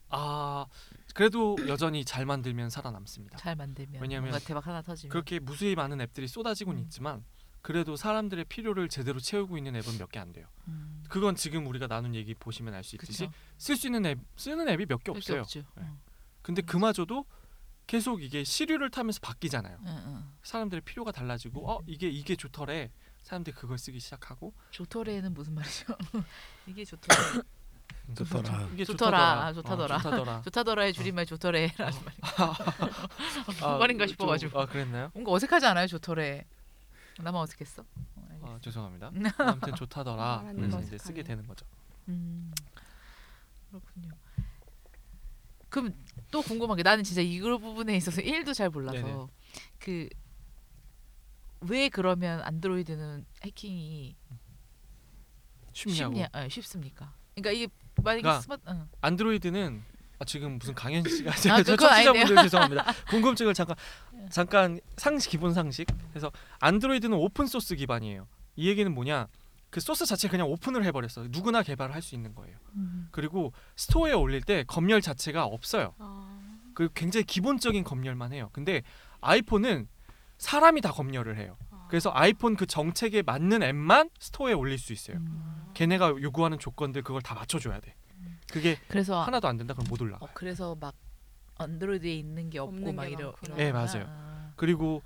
[0.10, 0.66] 아
[1.14, 3.38] 그래도 여전히 잘 만들면 살아남습니다.
[3.38, 5.12] 잘 만들면 왜냐면 뭔가 대박 하나 터지면.
[5.12, 6.84] 그렇게 무수히 많은 앱들이 쏟아지고는 음.
[6.86, 7.26] 있지만
[7.62, 10.48] 그래도 사람들의 필요를 제대로 채우고 있는 앱은 몇 개 안 돼요.
[10.70, 11.04] 음.
[11.10, 13.32] 그건 지금 우리가 나눈 얘기 보시면 알 수 있듯이 그쵸.
[13.58, 15.42] 쓸 수 있는 앱 쓰는 앱이 몇개 별게 없어요.
[15.42, 15.64] 없죠.
[15.76, 15.84] 네.
[15.84, 15.98] 어.
[16.42, 17.26] 근데 그마저도
[17.86, 19.78] 계속 이게 시류를 타면서 바뀌잖아요.
[19.86, 20.32] 응, 응.
[20.44, 22.92] 사람들의 필요가 달라지고 어 이게 이게 좋더래.
[23.28, 25.94] 사람들이 그걸 쓰기 시작하고 조토레는 무슨 말이죠?
[26.66, 27.42] 이게 조토레.
[28.16, 28.70] 좋더라.
[28.74, 28.86] 이게 좋더라.
[28.86, 29.46] 좋더라.
[29.48, 29.96] 아, 좋다더라.
[29.96, 30.42] 어, 좋다더라.
[30.48, 32.18] 조타더라의 줄임말 조토레라는 말이.
[32.22, 32.54] 아,
[33.76, 34.52] 그 말인가 싶어가지고.
[34.52, 35.12] 좀- 아 그랬나요?
[35.14, 36.46] 뭔가 어색하지 않아요, 조토레?
[37.20, 37.84] 나만 어색했어?
[38.16, 38.28] 어.
[38.44, 39.12] 아 죄송합니다.
[39.40, 40.16] 아무튼 좋다더라.
[40.16, 41.24] 말하는 그래서 거 이제 쓰게.
[41.24, 41.66] 되는 거죠.
[42.08, 42.54] 음,
[43.70, 44.12] 그렇군요.
[45.68, 45.94] 그럼
[46.32, 49.28] 또 궁금한 게 나는 진짜 이 부분에 있어서 1도 잘 몰라서 네네.
[49.80, 50.08] 그
[51.62, 54.16] 왜 그러면 안드로이드는 해킹이
[55.74, 56.14] 쉽냐고.
[56.14, 56.28] 쉽냐?
[56.32, 57.14] 아, 쉽습니까?
[57.36, 57.68] 그러니까 이게
[58.04, 58.88] 만약에 그러니까 스마트 응.
[59.02, 59.84] 안드로이드는
[60.20, 62.14] 아, 지금 무슨 강현 씨가 아, 제가 저 그건 아니네요.
[62.14, 62.86] 청취자분들 죄송합니다.
[63.10, 63.76] 궁금증을 잠깐
[64.32, 65.88] 잠깐 상식 기본 상식.
[66.10, 68.28] 그래서 안드로이드는 open source 기반이에요.
[68.56, 69.28] 이 얘기는 뭐냐?
[69.70, 71.28] 그 소스 자체 그냥 오픈을 해버렸어.
[71.30, 72.58] 누구나 개발을 할 수 있는 거예요.
[72.76, 73.10] 음.
[73.12, 75.94] 그리고 스토어에 올릴 때 검열 자체가 없어요.
[76.00, 78.50] 아, 그 굉장히 기본적인 검열만 해요.
[78.54, 78.82] 근데
[79.22, 79.88] 아이폰은
[80.38, 81.58] 사람이 다 검열을 해요.
[81.72, 81.88] 아.
[81.90, 85.18] 그래서 아이폰 그 정책에 맞는 앱만 스토어에 올릴 수 있어요.
[85.18, 85.72] 음.
[85.74, 87.96] 걔네가 요구하는 조건들 그걸 다 맞춰줘야 돼.
[88.52, 90.26] 그게 그래서 하나도 안 된다 그럼 못 올라가.
[90.26, 90.96] 어, 그래서 막
[91.58, 93.56] 안드로이드에 있는 게 없고 없는 막 게 이러 많구나.
[93.56, 93.72] 이러는 네.
[93.72, 94.06] 맞아요.
[94.08, 94.52] 아.
[94.56, 95.02] 그리고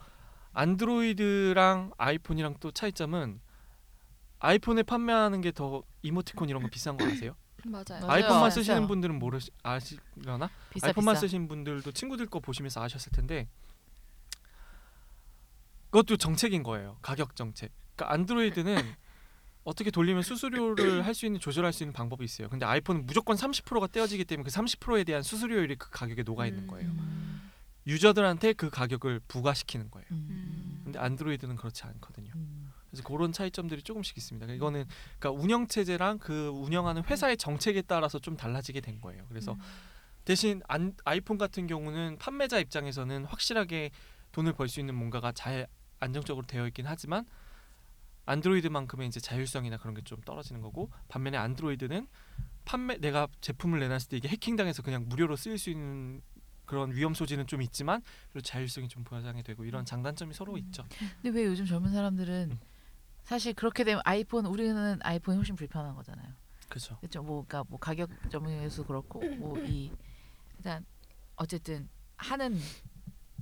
[0.54, 3.40] 안드로이드랑 아이폰이랑 또 차이점은
[4.40, 7.36] 아이폰에 판매하는 게 더 이모티콘 이런 거 비싼 거 아세요?
[7.66, 7.84] 맞아요.
[8.02, 8.10] 맞아요.
[8.12, 8.52] 아이폰만.
[8.52, 10.50] 쓰시는 분들은 모르시 아시려나?
[10.72, 11.22] 비싸 아이폰만 비싸.
[11.22, 13.48] 쓰신 분들도 친구들 거 보시면서 아셨을 텐데
[15.92, 16.98] 그것도 정책인 거예요.
[17.02, 17.72] 가격 정책.
[17.96, 18.76] 그러니까 안드로이드는
[19.64, 22.50] 어떻게 돌리면 수수료를 할 수 있는 조절할 수 있는 방법이 있어요.
[22.50, 26.90] 근데 아이폰은 무조건 30%가 떼어지기 때문에 그 30%에 대한 수수료율이 그 가격에 녹아 있는 거예요.
[26.90, 27.52] 음.
[27.86, 30.08] 유저들한테 그 가격을 부과시키는 거예요.
[30.12, 30.82] 음.
[30.84, 32.32] 근데 안드로이드는 그렇지 않거든요.
[32.36, 32.72] 음.
[32.90, 34.46] 그래서 그런 차이점들이 조금씩 있습니다.
[34.46, 34.86] 그러니까 이거는
[35.20, 39.24] 그러니까 운영 체제랑 그 운영하는 회사의 정책에 따라서 좀 달라지게 된 거예요.
[39.30, 39.56] 그래서
[40.26, 43.92] 대신 안, 아이폰 같은 경우는 판매자 입장에서는 확실하게
[44.32, 45.68] 돈을 벌 수 있는 뭔가가 잘
[46.06, 47.26] 안정적으로 되어 있긴 하지만
[48.26, 52.08] 안드로이드만큼의 이제 자율성이나 그런 게 좀 떨어지는 거고 반면에 안드로이드는
[52.66, 56.22] 판매 내가 제품을 내놨을 때 이게 해킹당해서 그냥 무료로 쓰일 수 있는
[56.66, 60.86] 그런 위험 소지는 좀 있지만 그리고 자율성이 좀 보장이 되고 이런 장단점이 서로 있죠.
[61.22, 62.60] 근데 왜 요즘 젊은 사람들은 음.
[63.24, 66.32] 사실 그렇게 되면 아이폰 우리는 아이폰이 훨씬 불편한 거잖아요.
[66.70, 66.98] 그렇죠.
[66.98, 67.22] 그렇죠.
[67.24, 69.92] 뭐 그러니까 뭐 가격 점에서 그렇고 뭐 이
[70.58, 70.86] 일단
[71.36, 72.58] 어쨌든 하는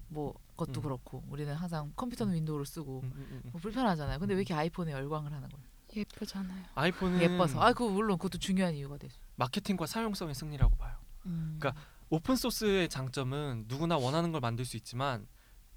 [0.07, 0.83] 뭐 것도 음.
[0.83, 3.49] 그렇고 우리는 항상 컴퓨터는 윈도우를 쓰고 음, 음, 음, 음.
[3.51, 4.19] 뭐 불편하잖아요.
[4.19, 5.65] 근데 왜 이렇게 아이폰에 열광을 하는 거예요?
[5.95, 6.65] 예쁘잖아요.
[6.75, 7.59] 아이폰은 예뻐서.
[7.61, 9.19] 아, 그 물론 그것도 중요한 이유가 되죠.
[9.37, 10.97] 마케팅과 사용성의 승리라고 봐요.
[11.25, 11.57] 음.
[11.59, 15.27] 그러니까 open source의 장점은 누구나 원하는 걸 만들 수 있지만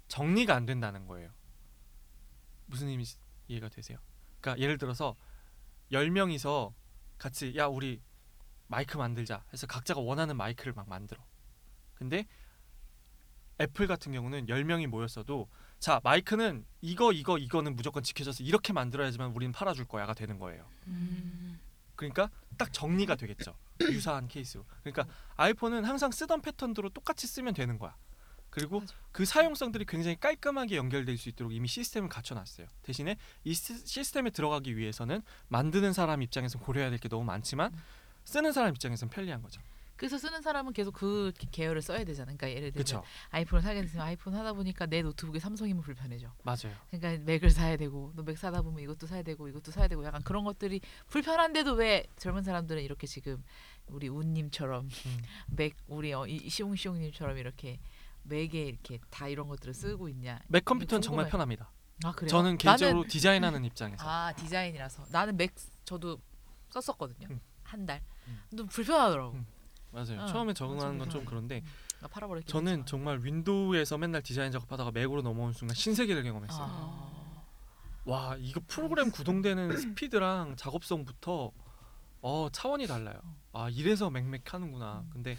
[0.07, 1.31] 정리가 안 된다는 거예요.
[2.65, 3.05] 무슨 의미
[3.47, 3.97] 이해가 되세요?
[4.39, 5.15] 그러니까 예를 들어서
[5.91, 6.73] 10명이서
[7.17, 8.01] 같이 야 우리
[8.67, 11.23] 마이크 만들자 해서 각자가 원하는 마이크를 막 만들어.
[11.95, 12.27] 근데
[13.61, 15.47] 애플 같은 경우는 10명이 모였어도
[15.79, 20.65] 자 마이크는 이거 이거 이거는 무조건 지켜져서 이렇게 만들어야지만 우리는 팔아줄 거야가 되는 거예요.
[20.87, 21.59] 음.
[21.95, 23.55] 그러니까 딱 정리가 되겠죠.
[23.91, 24.65] 유사한 케이스로.
[24.83, 27.95] 그러니까 아이폰은 항상 쓰던 패턴대로 똑같이 쓰면 되는 거야.
[28.49, 28.93] 그리고 맞아.
[29.11, 32.67] 그 사용성들이 굉장히 깔끔하게 연결될 수 있도록 이미 시스템을 갖춰놨어요.
[32.83, 37.71] 대신에 이 시- 시스템에 들어가기 위해서는 만드는 사람 입장에서 고려해야 될 게 너무 많지만
[38.25, 39.61] 쓰는 사람 입장에서는 편리한 거죠.
[40.03, 42.35] 그래서 쓰는 사람은 계속 그 계열을 써야 되잖아요.
[42.35, 43.03] 그러니까 예를 들면 그렇죠.
[43.29, 46.29] 아이폰을 사게 되면 아이폰 하다 보니까 내 노트북이 삼성이면 불편해져.
[46.43, 46.75] 맞아요.
[46.91, 50.43] 그러니까 맥을 사야 되고 너맥 사다 보면 이것도 사야 되고 이것도 사야 되고 약간 그런
[50.43, 53.41] 것들이 불편한데도 왜 젊은 사람들은 이렇게 지금
[53.87, 55.21] 우리 운님처럼 음.
[55.55, 57.79] 맥 우리 어, 이 시용시용님처럼 이렇게
[58.23, 60.37] 맥에 이렇게 다 이런 것들을 쓰고 있냐?
[60.49, 61.29] 맥 컴퓨터는 정말.
[61.29, 61.71] 편합니다.
[62.03, 62.27] 아 그래요?
[62.27, 66.19] 저는 개인적으로 나는, 디자인하는 입장에서 아 디자인이라서 나는 맥 저도
[66.71, 67.39] 썼었거든요 음.
[67.63, 68.01] 한 달.
[68.27, 68.67] 음.
[68.67, 69.35] 불편하더라고.
[69.35, 69.62] 음.
[69.93, 70.21] 맞아요.
[70.21, 71.23] 어, 처음에 적응하는 건 좀.
[71.25, 71.63] 그런데
[72.01, 72.85] 나 팔아버렸긴 저는.
[72.85, 76.65] 정말 윈도우에서 맨날 디자인 작업하다가 맥으로 넘어온 순간 신세계를 경험했어요.
[76.67, 77.33] 아.
[78.05, 81.51] 와 이거 프로그램 구동되는 스피드랑 작업성부터
[82.21, 83.15] 어 차원이 달라요.
[83.53, 85.03] 아 이래서 맥맥하는구나.
[85.05, 85.09] 음.
[85.13, 85.37] 근데.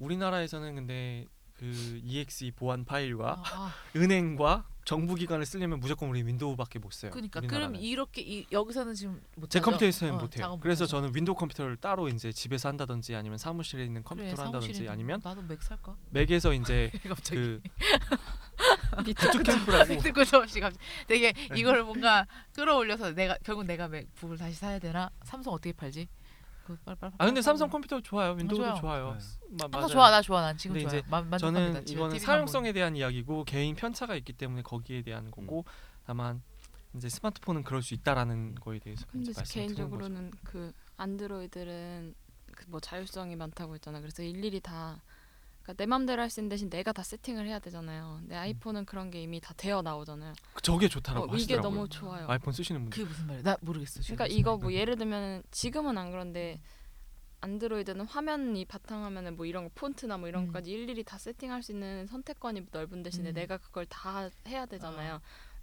[0.00, 6.78] 우리나라에서는 근데 그 EXE 보안 파일과 아, 아, 은행과 정부 기관을 쓰려면 무조건 우리 윈도우밖에
[6.78, 7.10] 못 써요.
[7.10, 7.72] 그러니까 우리나라는.
[7.72, 9.64] 그럼 이렇게 이, 여기서는 지금 못제 하죠?
[9.66, 10.42] 컴퓨터에서는 어, 못해요.
[10.42, 10.96] 작업 그래서 못하죠.
[10.96, 15.20] 저는 윈도우 컴퓨터를 따로 이제 집에서 한다든지 아니면 사무실에 있는 그래, 컴퓨터를 한다든지 사무실에는 아니면
[15.22, 15.96] 나도 맥 살까?
[16.10, 17.62] 맥에서 이제 갑자기 그
[19.04, 21.48] 부트 캠프라고 듣고 저 없이 갑자기 되게 네.
[21.56, 25.10] 이걸 뭔가 끌어올려서 내가 결국 내가 맥북을 다시 사야 되나?
[25.22, 26.08] 삼성 어떻게 팔지?
[26.84, 27.12] 그 빨리.
[27.18, 28.32] 아 근데 삼성 컴퓨터 좋아요.
[28.32, 28.80] 윈도우도 좋아요.
[28.80, 29.16] 좋아요.
[29.18, 29.24] 네.
[29.50, 29.86] 마, 나 맞아요.
[29.88, 30.98] 좋아 나 좋아 난 지금 근데 좋아.
[30.98, 31.66] 이제 만, 만족합니다.
[31.72, 35.64] 저는 이거는 사용성에 대한 이야기고 개인 편차가 있기 때문에 거기에 대한 거고
[36.06, 36.42] 다만
[36.94, 39.32] 이제 스마트폰은 그럴 수 있다라는 거에 대해서 근데.
[39.44, 42.14] 개인적으로는 그 안드로이드는
[42.54, 44.00] 그 뭐 자율성이 많다고 했잖아.
[44.00, 45.00] 그래서 일일이 다
[45.62, 48.20] 그러니까 내 맘대로 할 수 있는 대신 내가 다 세팅을 해야 되잖아요.
[48.22, 48.28] 음.
[48.28, 50.32] 내 아이폰은 그런 게 이미 다 되어 나오잖아요.
[50.54, 51.70] 그 저게 좋다라고 어, 이게 하시더라고요.
[51.70, 52.26] 너무 좋아요.
[52.28, 52.96] 아이폰 쓰시는 분들.
[52.96, 53.42] 그게 무슨 말이야?
[53.42, 54.00] 나 모르겠어.
[54.00, 54.56] 지금 그러니까 무슨 이거.
[54.56, 56.60] 뭐 예를 들면 지금은 안 그런데
[57.42, 60.46] 안드로이드는 화면이 바탕화면에 뭐 이런 거 폰트나 뭐 이런 음.
[60.48, 63.34] 것까지 일일이 다 세팅할 수 있는 선택권이 넓은 대신에 음.
[63.34, 65.20] 내가 그걸 다 해야 되잖아요.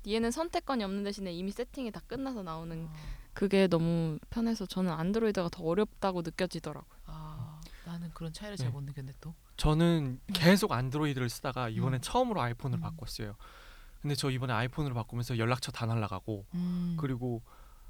[0.08, 2.94] 얘는 선택권이 없는 대신에 이미 세팅이 다 끝나서 나오는 아,
[3.34, 7.00] 그게 너무 편해서 저는 안드로이드가 더 어렵다고 느껴지더라고요.
[7.06, 8.64] 아, 나는 그런 차이를 네.
[8.64, 9.34] 잘못 느꼈네 또.
[9.58, 12.02] 저는 계속 안드로이드를 쓰다가 이번에 음.
[12.02, 12.82] 처음으로 아이폰을 음.
[12.82, 13.36] 바꿨어요.
[14.02, 16.96] 근데 저 이번에 아이폰으로 바꾸면서 연락처 다 날라가고 음.
[17.00, 17.42] 그리고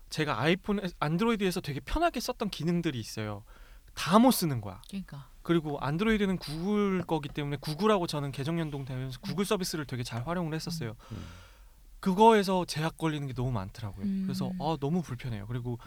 [0.10, 3.44] 제가 아이폰 안드로이드에서 되게 편하게 썼던 기능들이 있어요.
[3.94, 4.82] 다 못 쓰는 거야.
[4.88, 5.28] 그러니까.
[5.42, 10.96] 그리고 안드로이드는 구글 거기 때문에 구글하고 저는 계정 연동되면서 구글 서비스를 되게 잘 활용을 했었어요.
[11.12, 11.26] 음.
[12.00, 14.06] 그거에서 제약 걸리는 게 너무 많더라고요.
[14.06, 14.24] 음.
[14.26, 15.48] 그래서 아 너무 불편해요.
[15.48, 15.80] 그리고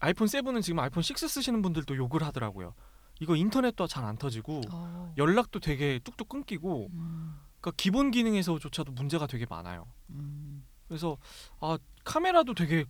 [0.00, 2.74] 아이폰 7은 지금 아이폰 6 쓰시는 분들도 욕을 하더라고요.
[3.20, 5.12] 이거 인터넷도 잘 안 터지고 어.
[5.18, 7.38] 연락도 되게 뚝뚝 끊기고 음.
[7.60, 9.86] 그러니까 기본 기능에서조차도 문제가 되게 많아요.
[10.08, 10.64] 음.
[10.88, 11.18] 그래서
[11.60, 12.84] 아 카메라도 되게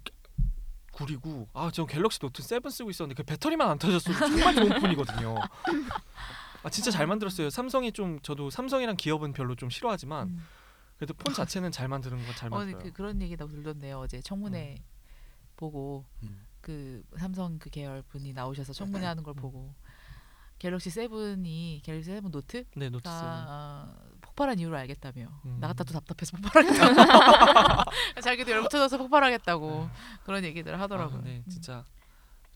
[0.93, 5.35] 구리고 아저 갤럭시 노트 7 쓰고 있었는데 그 배터리만 안 터졌어도 정말 좋은 폰이거든요.
[6.62, 7.51] 아 진짜 잘 만들었어요.
[7.51, 10.47] 삼성이 좀 저도 삼성이랑 기업은 별로 좀 싫어하지만 음.
[10.97, 12.83] 그래도 폰 자체는 잘 만드는 건잘 어, 만들어요.
[12.85, 13.99] 그 그런 얘기 나 들렸네요.
[13.99, 14.77] 어제 청문회
[15.57, 16.47] 보고 음.
[16.61, 19.37] 그 삼성 그 계열 분이 나오셔서 청문회 하는 걸 음.
[19.37, 19.75] 보고
[20.61, 23.12] 갤럭시 세븐이 갤럭시 세븐 노트가 네 노트 7.
[23.14, 23.88] 어,
[24.20, 25.57] 폭발한 이유를 알겠다며 음.
[25.59, 27.90] 나갔다 또 답답해서 폭발하겠다고
[28.23, 29.88] 자기도 터져서 폭발하겠다고
[30.25, 31.16] 그런 얘기들 아, 하더라고요.
[31.16, 31.44] 근데 음.
[31.51, 31.83] 진짜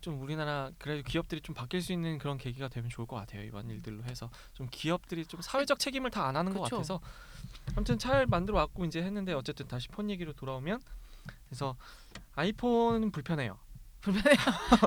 [0.02, 3.70] 좀 우리나라 그래도 기업들이 좀 바뀔 수 있는 그런 계기가 되면 좋을 것 같아요 이번
[3.70, 6.76] 일들로 해서 좀 기업들이 좀 사회적 책임을 다 안 하는 것 그쵸.
[6.76, 7.00] 같아서
[7.74, 10.78] 아무튼 잘 만들어 왔고 이제 했는데 어쨌든 다시 폰 얘기로 돌아오면
[11.48, 11.74] 그래서
[12.34, 13.58] 아이폰은 불편해요.
[14.02, 14.36] 불편해요.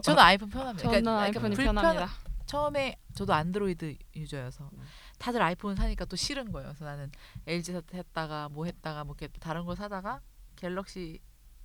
[0.04, 0.84] 저는 아이폰 편합니다.
[0.84, 2.27] 저는 그러니까 아이폰이 불편- 편합니다.
[2.48, 4.84] 처음에 저도 안드로이드 유저여서 음.
[5.20, 6.70] 다들 아이폰 사니까 또 싫은 거예요.
[6.70, 7.12] 그래서 나는
[7.46, 10.22] LG 사- 했다가 뭐 했다가 뭐 이렇게 다른 거 사다가
[10.56, 11.20] 갤럭시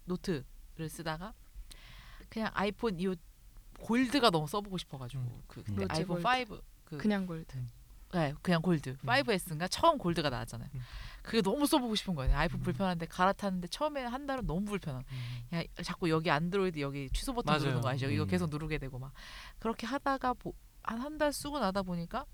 [0.04, 1.32] 노트를 쓰다가
[2.28, 3.14] 그냥 아이폰 이
[3.80, 5.42] 골드가 너무 써보고 싶어가지고 음.
[5.46, 6.52] 그 근데 로즈 아이폰 골드.
[6.52, 7.56] 5 그 그냥 골드.
[8.14, 8.96] 네, 그냥 골드 음.
[9.06, 10.68] 5S인가 처음 골드가 나왔잖아요.
[10.74, 10.80] 음.
[11.22, 12.36] 그게 너무 써보고 싶은 거예요.
[12.36, 12.62] 아이폰 음.
[12.62, 15.02] 불편한데 갈아탔는데 처음에 한 달은 너무 불편한.
[15.54, 17.60] 야 자꾸 여기 안드로이드 여기 취소 버튼 맞아요.
[17.60, 18.10] 누르는 거 아시죠?
[18.10, 18.28] 이거 음.
[18.28, 19.12] 계속 누르게 되고 막
[19.58, 20.34] 그렇게 하다가
[20.84, 22.26] 한 한 달 쓰고 나다 보니까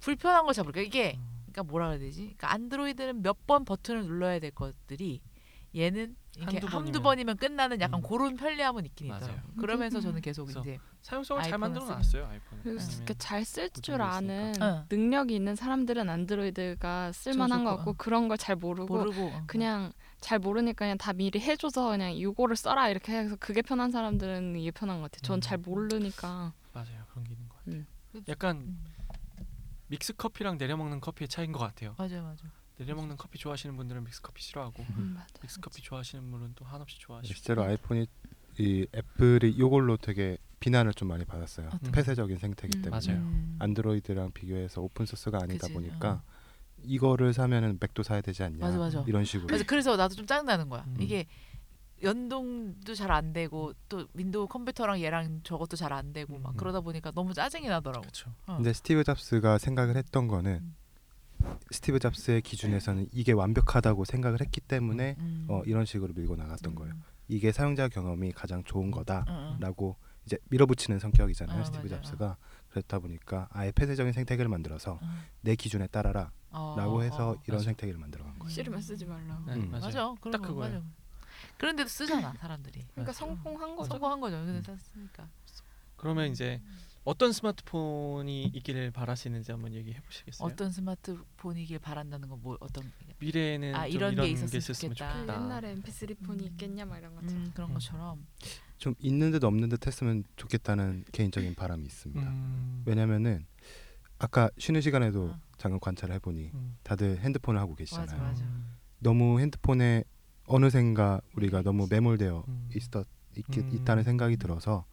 [0.00, 1.42] 불편한 걸 잡을까 이게 음.
[1.52, 2.22] 그러니까 뭐라 그래야 되지?
[2.22, 5.20] 그러니까 안드로이드는 몇 번 버튼을 눌러야 될 것들이
[5.74, 7.02] 얘는 이렇게 한두 한두, 번이면.
[7.02, 8.08] 번이면 끝나는 약간 음.
[8.08, 9.24] 그런 편리함은 있긴 맞아요.
[9.24, 9.54] 있더라고요.
[9.58, 10.02] 그러면서 음.
[10.02, 12.62] 저는 계속 그래서 이제 사용성을 잘 만들어 놨어요 아이폰은.
[12.62, 14.66] 그리고 왜냐면 이렇게 잘쓸 줄 아는 있으니까.
[14.80, 14.86] 응.
[14.90, 17.94] 능력이 있는 사람들은 안드로이드가 쓸만한 것 거- 같고 응.
[17.98, 19.42] 그런 걸 잘 모르고 모르고 어.
[19.46, 24.56] 그냥 잘 모르니까 그냥 다 미리 해줘서 그냥 이거를 써라 이렇게 해서 그게 편한 사람들은
[24.56, 25.22] 이게 편한 것 같아요.
[25.26, 25.40] 전 음.
[25.40, 27.34] 잘 모르니까 맞아요 그런 게.
[27.34, 27.41] 음.
[28.28, 28.84] 약간 음.
[29.88, 31.94] 믹스 커피랑 내려 먹는 커피의 차이인 것 같아요.
[31.98, 32.50] 맞아요, 맞아요.
[32.78, 35.26] 내려 먹는 커피 좋아하시는 분들은 믹스 커피 싫어하고 음, 맞아요.
[35.42, 37.34] 믹스 커피 좋아하시는 분은 또 한없이 좋아하시고.
[37.34, 38.06] 실제로 아이폰이
[38.58, 41.68] 이 애플이 이걸로 되게 비난을 좀 많이 받았어요.
[41.72, 42.82] 어떤- 폐쇄적인 생태계 음.
[42.82, 43.22] 때문에 맞아요.
[43.22, 43.56] 음.
[43.58, 46.22] 안드로이드랑 비교해서 오픈 소스가 아니다 그치, 보니까 어.
[46.84, 49.04] 이거를 사면은 맥도 사야 되지 않냐 맞아, 맞아.
[49.06, 49.64] 이런 식으로 맞아.
[49.64, 50.84] 그래서 나도 좀 짜증 나는 거야.
[50.88, 50.96] 음.
[51.00, 51.26] 이게
[52.02, 56.56] 연동도 잘 안 되고 또 윈도우 컴퓨터랑 얘랑 저것도 잘 안 되고 막 음.
[56.56, 58.00] 그러다 보니까 너무 짜증이 나더라고.
[58.02, 58.30] 그렇죠.
[58.46, 58.56] 어.
[58.56, 60.76] 근데 스티브 잡스가 생각을 했던 거는 음.
[61.70, 65.46] 스티브 잡스의 기준에서는 이게 완벽하다고 생각을 했기 때문에 음.
[65.48, 66.74] 어, 이런 식으로 밀고 나갔던 음.
[66.76, 66.94] 거예요.
[67.28, 68.90] 이게 사용자 경험이 가장 좋은.
[68.90, 71.60] 거다라고 이제 밀어붙이는 성격이잖아요.
[71.60, 72.02] 어, 스티브 맞아요.
[72.02, 72.36] 잡스가
[72.70, 75.20] 그렇다 보니까 아예 폐쇄적인 생태계를 만들어서 음.
[75.40, 77.36] 내 기준에 따라라라고 어, 해서 어.
[77.46, 77.64] 이런 맞아.
[77.64, 78.50] 생태계를 만들어간 거예요.
[78.50, 79.44] 싫으면 쓰지 말라고.
[79.46, 79.70] 네, 음.
[79.70, 79.88] 맞아.
[80.20, 80.74] 그런 딱 거, 그거예요.
[80.80, 80.86] 맞아.
[81.62, 82.80] 그런데도 쓰잖아 사람들이.
[82.92, 83.12] 그러니까 맞아.
[83.12, 83.88] 성공한 거죠.
[83.88, 84.36] 성공한 거죠.
[84.44, 85.28] 근데 샀으니까.
[85.96, 86.60] 그러면 이제
[87.04, 90.44] 어떤 스마트폰이 있기를 바라시는지 한번 얘기해 보시겠어요?
[90.48, 95.14] 어떤 스마트폰이길 바란다는 건 뭐 어떤 미래에는 아, 좀 이런 이런, 게게 있었으면 있었으면 좋겠다.
[95.20, 95.38] 좋겠다.
[95.38, 96.48] 그 옛날에 MP3 폰이 음.
[96.48, 97.36] 있겠냐 막 이런 것처럼.
[97.44, 97.74] 음, 그런 음.
[97.74, 98.26] 것처럼
[98.78, 102.28] 좀 있는 듯 없는 듯 했으면 좋겠다는 개인적인 바람이 있습니다.
[102.28, 103.46] 음, 왜냐면은
[104.18, 105.40] 아까 쉬는 시간에도 어.
[105.58, 106.76] 잠깐 관찰을 해보니 음.
[106.82, 108.20] 다들 핸드폰을 하고 계시잖아요.
[108.20, 108.42] 맞아.
[108.42, 108.74] 음.
[108.98, 110.02] 너무 핸드폰에
[110.52, 112.68] 어느샌가 우리가 너무 매몰되어 음.
[112.76, 113.70] 있었 있, 음.
[113.72, 114.84] 있다는 생각이 들어서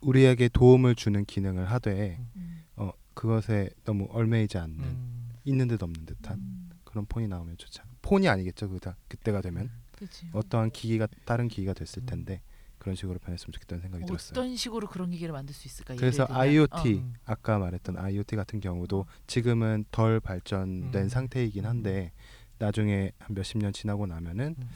[0.00, 2.62] 우리에게 도움을 주는 기능을 하되 음.
[2.76, 5.30] 어, 그것에 너무 얽매이지 않는 음.
[5.44, 9.70] 있는 듯 없는 듯한 음, 그런 폰이 나오면 좋지 않 폰이 아니겠죠 그다 그때가 되면
[9.90, 10.26] 그치.
[10.32, 12.06] 어떠한 기기가 다른 기기가 됐을 음.
[12.06, 12.42] 텐데
[12.78, 14.30] 그런 식으로 변했으면 좋겠다는 생각이 들었어요.
[14.32, 15.94] 어떤 식으로 그런 기계를 만들 수 있을까?
[15.96, 17.14] 그래서 IoT 음.
[17.26, 21.08] 아까 말했던 IoT 같은 경우도 지금은 덜 발전된 음.
[21.08, 22.12] 상태이긴 한데
[22.60, 24.68] 나중에 한 몇십 년 지나고 나면은 음.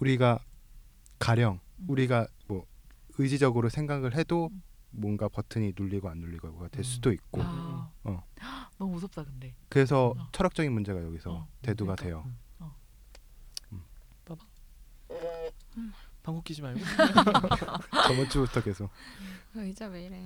[0.00, 0.38] 우리가
[1.18, 1.84] 가령 음.
[1.88, 2.66] 우리가 뭐
[3.18, 4.62] 의지적으로 생각을 해도 음.
[4.90, 6.82] 뭔가 버튼이 눌리고 안 눌리고가 될 음.
[6.82, 8.22] 수도 있고 아, 어.
[8.78, 9.54] 너무 무섭다 근데.
[9.70, 10.28] 그래서 어.
[10.32, 12.22] 철학적인 문제가 여기서 어, 대두가 그러니까.
[12.22, 12.32] 돼요.
[16.22, 16.80] 방귀 끼지 말고.
[18.08, 18.90] 저번 주부터 계속
[19.52, 20.20] 그 의자 왜 이래?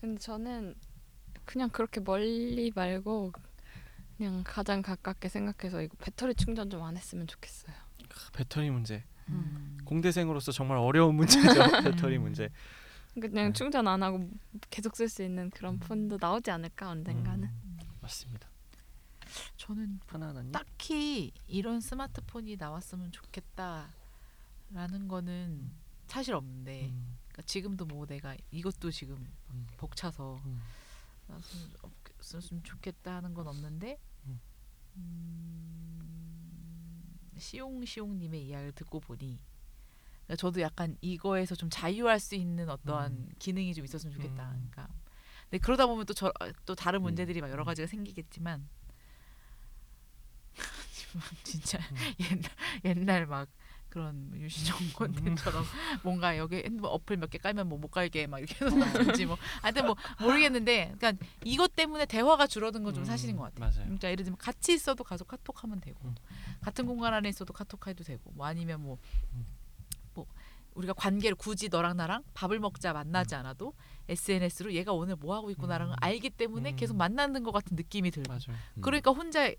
[0.00, 0.76] 근데 저는
[1.44, 3.32] 그냥 그렇게 멀리 말고
[4.22, 7.74] 그냥 가장 가깝게 생각해서 이거 배터리 충전 좀 안 했으면 좋겠어요.
[8.32, 9.02] 배터리 문제.
[9.28, 9.78] 음.
[9.84, 11.42] 공대생으로서 정말 어려운 문제죠.
[11.82, 12.22] 배터리 음.
[12.22, 12.48] 문제.
[13.14, 13.52] 그냥 네.
[13.52, 14.30] 충전 안 하고
[14.70, 17.48] 계속 쓸 수 있는 그런 폰도 나오지 않을까 언젠가는.
[17.48, 18.48] 음, 맞습니다.
[19.56, 20.52] 저는 하나 하나님.
[20.52, 23.88] 딱히 이런 스마트폰이 나왔으면 좋겠다라는
[25.08, 25.68] 거는
[26.06, 29.16] 사실 없는데 음, 그러니까 지금도 뭐 내가 이것도 지금
[29.50, 30.60] 음, 벅차서 음.
[31.26, 31.70] 나왔으면
[32.22, 33.96] 없었으면 좋겠다 하는 건 없는데 음.
[33.96, 34.11] 음,
[37.38, 39.38] 시용시용님의 이야기를 듣고 보니
[40.24, 43.28] 그러니까 저도 약간 이거에서 좀 자유할 수 있는 어떠한 음.
[43.38, 44.52] 기능이 좀 있었으면 좋겠다.
[44.52, 44.68] 음.
[44.70, 44.94] 그러니까
[45.50, 46.32] 근데 그러다 보면 또 저
[46.64, 47.04] 또 다른 음.
[47.04, 48.68] 문제들이 막 여러 가지가 생기겠지만
[51.42, 51.96] 진짜 음.
[52.20, 52.50] 옛날
[52.84, 53.48] 옛날 막
[53.92, 55.62] 그런 유시정 콘텐처럼
[56.02, 59.84] 뭔가 여기 핸드폰 어플 몇 개 깔면 뭐 못 깔게 막 이렇게 해놓든지 뭐 하여튼
[59.84, 63.60] 뭐 모르겠는데 그러니까 이것 때문에 대화가 줄어든 건좀 음, 사실인 것 같아요.
[63.60, 63.84] 맞아요.
[63.84, 66.14] 그러니까 예를 들면 같이 있어도 가서 카톡하면 되고 음.
[66.62, 68.96] 같은 공간 안에 있어도 카톡해도 되고 뭐 아니면 뭐
[69.34, 69.46] 음.
[70.14, 70.26] 뭐
[70.74, 73.74] 우리가 관계를 굳이 너랑 나랑 밥을 먹자 만나지 않아도
[74.08, 76.02] SNS로 얘가 오늘 뭐 하고 있구나라는 걸 음.
[76.02, 76.76] 알기 때문에 음.
[76.76, 78.58] 계속 만나는 것 같은 느낌이 들고 맞아요.
[78.76, 78.80] 음.
[78.80, 79.52] 그러니까 혼자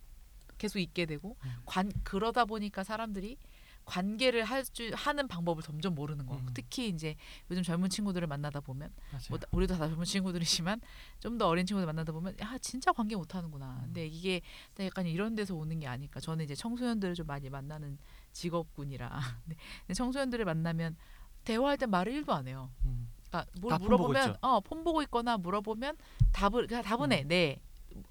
[0.57, 1.51] 계속 있게 되고 음.
[1.65, 3.37] 관 그러다 보니까 사람들이
[3.85, 6.35] 관계를 할 줄 하는 방법을 점점 모르는 거.
[6.35, 6.47] 음.
[6.53, 7.15] 특히 이제
[7.51, 8.91] 요즘 젊은 친구들을 만나다 보면.
[9.29, 10.81] 뭐, 우리도 다 젊은 친구들이지만
[11.19, 13.79] 좀 더 어린 친구들 만나다 보면 야 진짜 관계 못 하는구나.
[13.79, 13.85] 음.
[13.85, 14.41] 근데 이게
[14.79, 16.19] 약간 이런 데서 오는 게 아닐까.
[16.19, 17.97] 저는 이제 청소년들을 좀 많이 만나는
[18.31, 19.09] 직업군이라
[19.45, 20.95] 근데 청소년들을 만나면
[21.43, 22.71] 대화할 때 말을 1도 안 해요.
[22.85, 23.09] 음.
[23.29, 24.37] 그러니까 뭘 물어보면.
[24.41, 25.97] 어폰 보고 있거나 물어보면
[26.31, 27.13] 답을 그냥 답은 음.
[27.13, 27.23] 해.
[27.23, 27.59] 네.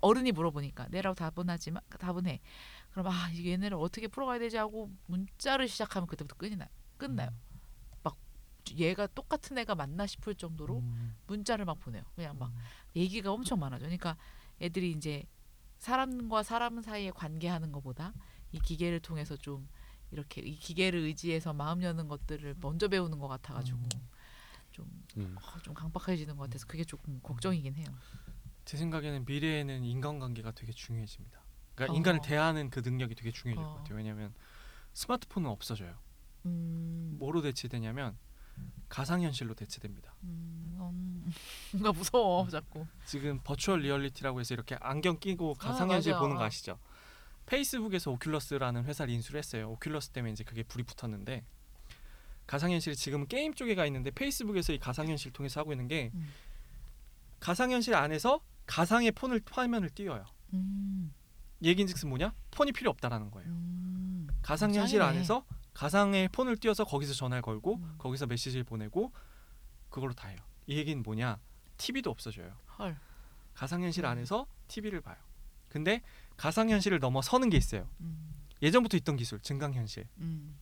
[0.01, 2.41] 어른이 물어보니까 네라고 답은 하지만 답은 해.
[2.93, 6.69] 그럼 아 이게 얘네를 어떻게 풀어가야 되지 하고 문자를 시작하면 그때부터 끝이 나요.
[6.99, 7.31] 끝나요.
[8.03, 8.17] 막
[8.77, 11.17] 얘가 똑같은 애가 맞나 싶을 정도로 음.
[11.27, 12.03] 문자를 막 보내요.
[12.15, 12.59] 그냥 막 음.
[12.95, 13.87] 얘기가 엄청 많아져.
[13.87, 14.17] 그러니까
[14.61, 15.25] 애들이 이제
[15.79, 18.13] 사람과 사람 사이에 관계하는 것보다
[18.53, 19.69] 이 기계를 통해서 좀
[20.11, 24.09] 이렇게 이 기계를 의지해서 마음 여는 것들을 먼저 배우는 것 같아가지고 음.
[24.71, 25.35] 좀, 음.
[25.39, 27.87] 어, 좀 강박해지는 것 같아서 그게 조금 걱정이긴 해요.
[28.65, 31.42] 제 생각에는 미래에는 인간관계가 되게 중요해집니다.
[31.75, 31.97] 그러니까 어.
[31.97, 33.69] 인간을 대하는 그 능력이 되게 중요해질 어.
[33.69, 33.97] 것 같아요.
[33.97, 34.35] 왜냐하면
[34.93, 35.95] 스마트폰은 없어져요.
[36.45, 38.17] 음, 뭐로 대체되냐면
[38.89, 40.15] 가상현실로 대체됩니다.
[40.25, 41.33] 음, 음,
[41.73, 42.87] 뭔가 무서워 자꾸.
[43.07, 46.21] 지금 virtual reality라고 해서 이렇게 안경 끼고 가상현실 맞아.
[46.21, 46.79] 보는 거 아시죠?
[47.47, 49.75] 페이스북에서 오큘러스라는 회사를 인수를 했어요.
[49.77, 51.45] 오큘러스 때문에 이제 그게 불이 붙었는데
[52.47, 56.29] 가상현실이 지금 게임 쪽에 가 있는데 페이스북에서 이 가상현실 통해서 하고 있는 게 음.
[57.41, 60.25] 가상현실 안에서 가상의 폰을 화면을 띄워요.
[60.55, 61.13] 음,
[61.63, 62.35] 얘긴즉슨 뭐냐?
[62.51, 63.49] 폰이 필요 없다라는 거예요.
[63.49, 65.19] 음, 가상 현실 짱이네.
[65.19, 65.45] 안에서
[65.75, 67.95] 가상의 폰을 띄워서 거기서 전화를 걸고 음.
[67.99, 69.13] 거기서 메시지를 보내고
[69.89, 70.39] 그걸로 다 해요.
[70.67, 71.39] 이 얘기는 뭐냐?
[71.77, 72.53] TV도 없어져요.
[72.79, 72.97] 헐.
[73.55, 74.11] 가상 현실 음.
[74.11, 75.17] 안에서 TV를 봐요.
[75.69, 76.03] 근데
[76.37, 77.89] 가상 현실을 넘어 서는 게 있어요.
[78.01, 80.59] 음, 예전부터 있던 기술, 증강 현실, 음,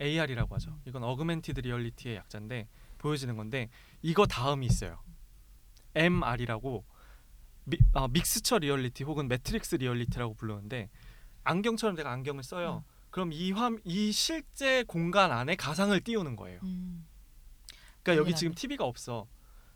[0.00, 0.78] AR이라고 하죠.
[0.84, 3.68] 이건 augmented reality의 약자인데 보여지는 건데
[4.02, 5.00] 이거 다음이 있어요.
[5.94, 6.84] MR이라고
[7.66, 10.88] 미, 아, mixture reality 혹은 matrix reality라고 부르는데
[11.44, 12.84] 안경처럼 내가 안경을 써요.
[13.10, 16.60] 그럼 이 화이 실제 공간 안에 가상을 띄우는 거예요.
[16.62, 17.06] 음.
[18.02, 18.34] 그러니까 여기.
[18.36, 19.26] 지금 TV가 없어.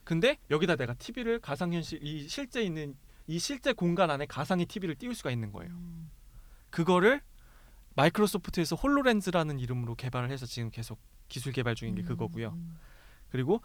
[0.04, 5.14] 근데 여기다 내가 TV를 가상현실 이 실제 있는 이 실제 공간 안에 가상의 TV를 띄울
[5.14, 5.72] 수가 있는 거예요.
[5.72, 6.10] 음.
[6.70, 7.20] 그거를
[7.96, 12.50] 마이크로소프트에서 홀로렌즈라는 이름으로 개발을 해서 지금 계속 기술 개발 중인 게 음, 그거고요.
[12.50, 12.78] 음.
[13.30, 13.60] 그리고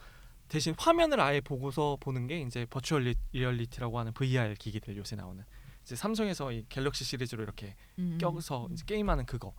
[0.47, 5.43] 대신 화면을 아예 보고서 보는 게 이제 virtual rea- reality라고 하는 VR 기기들 요새 나오는
[5.83, 8.17] 이제 삼성에서 이 갤럭시 시리즈로 이렇게 음.
[8.19, 9.53] 껴서 이제 게임하는 그거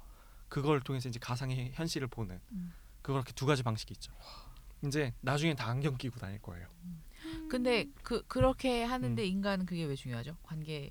[0.49, 2.73] 그걸 통해서 이제 가상의 현실을 보는 음.
[3.03, 4.13] 그렇게 두 가지 방식이 있죠.
[4.85, 6.67] 이제 나중에 다 안경 끼고 다닐 거예요.
[7.49, 9.27] 근데 그 그렇게 하는데 음.
[9.27, 10.37] 인간은 그게 왜 중요하죠?
[10.43, 10.91] 관계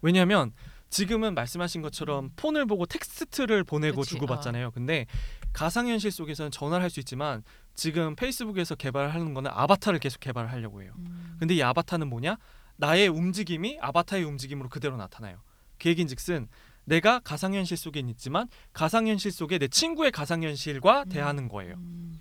[0.00, 0.52] 왜냐하면
[0.90, 4.70] 지금은 말씀하신 것처럼 폰을 보고 텍스트를 보내고 그치, 주고받잖아요.
[4.70, 5.06] 근데
[5.52, 7.42] 가상현실 속에서는 전화를 할 수 있지만
[7.74, 10.92] 지금 페이스북에서 개발하는 거는 아바타를 계속 개발을 하려고 해요.
[10.98, 11.36] 음.
[11.38, 12.36] 근데 이 아바타는 뭐냐?
[12.76, 15.40] 나의 움직임이 아바타의 움직임으로 그대로 나타나요.
[15.78, 16.48] 그 얘긴즉슨
[16.84, 21.08] 내가 가상현실 속엔 있지만 가상현실 속에 내 친구의 가상현실과 음.
[21.08, 21.74] 대하는 거예요.
[21.74, 22.20] 음.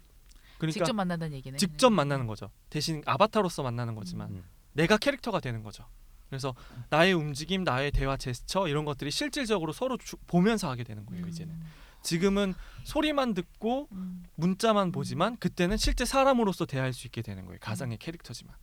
[0.57, 1.57] 그러니까 직접 만난다는 얘기네.
[1.57, 2.49] 직접 만나는 거죠.
[2.69, 4.43] 대신 아바타로서 만나는 거지만 음.
[4.73, 5.85] 내가 캐릭터가 되는 거죠.
[6.29, 6.53] 그래서
[6.89, 11.25] 나의 움직임, 나의 대화 제스처 이런 것들이 실질적으로 서로 주- 보면서 하게 되는 거예요.
[11.27, 11.55] 이제는
[12.03, 14.23] 지금은 소리만 듣고 음.
[14.35, 17.59] 문자만 보지만 그때는 실제 사람으로서 대할 수 있게 되는 거예요.
[17.61, 18.55] 가상의 캐릭터지만.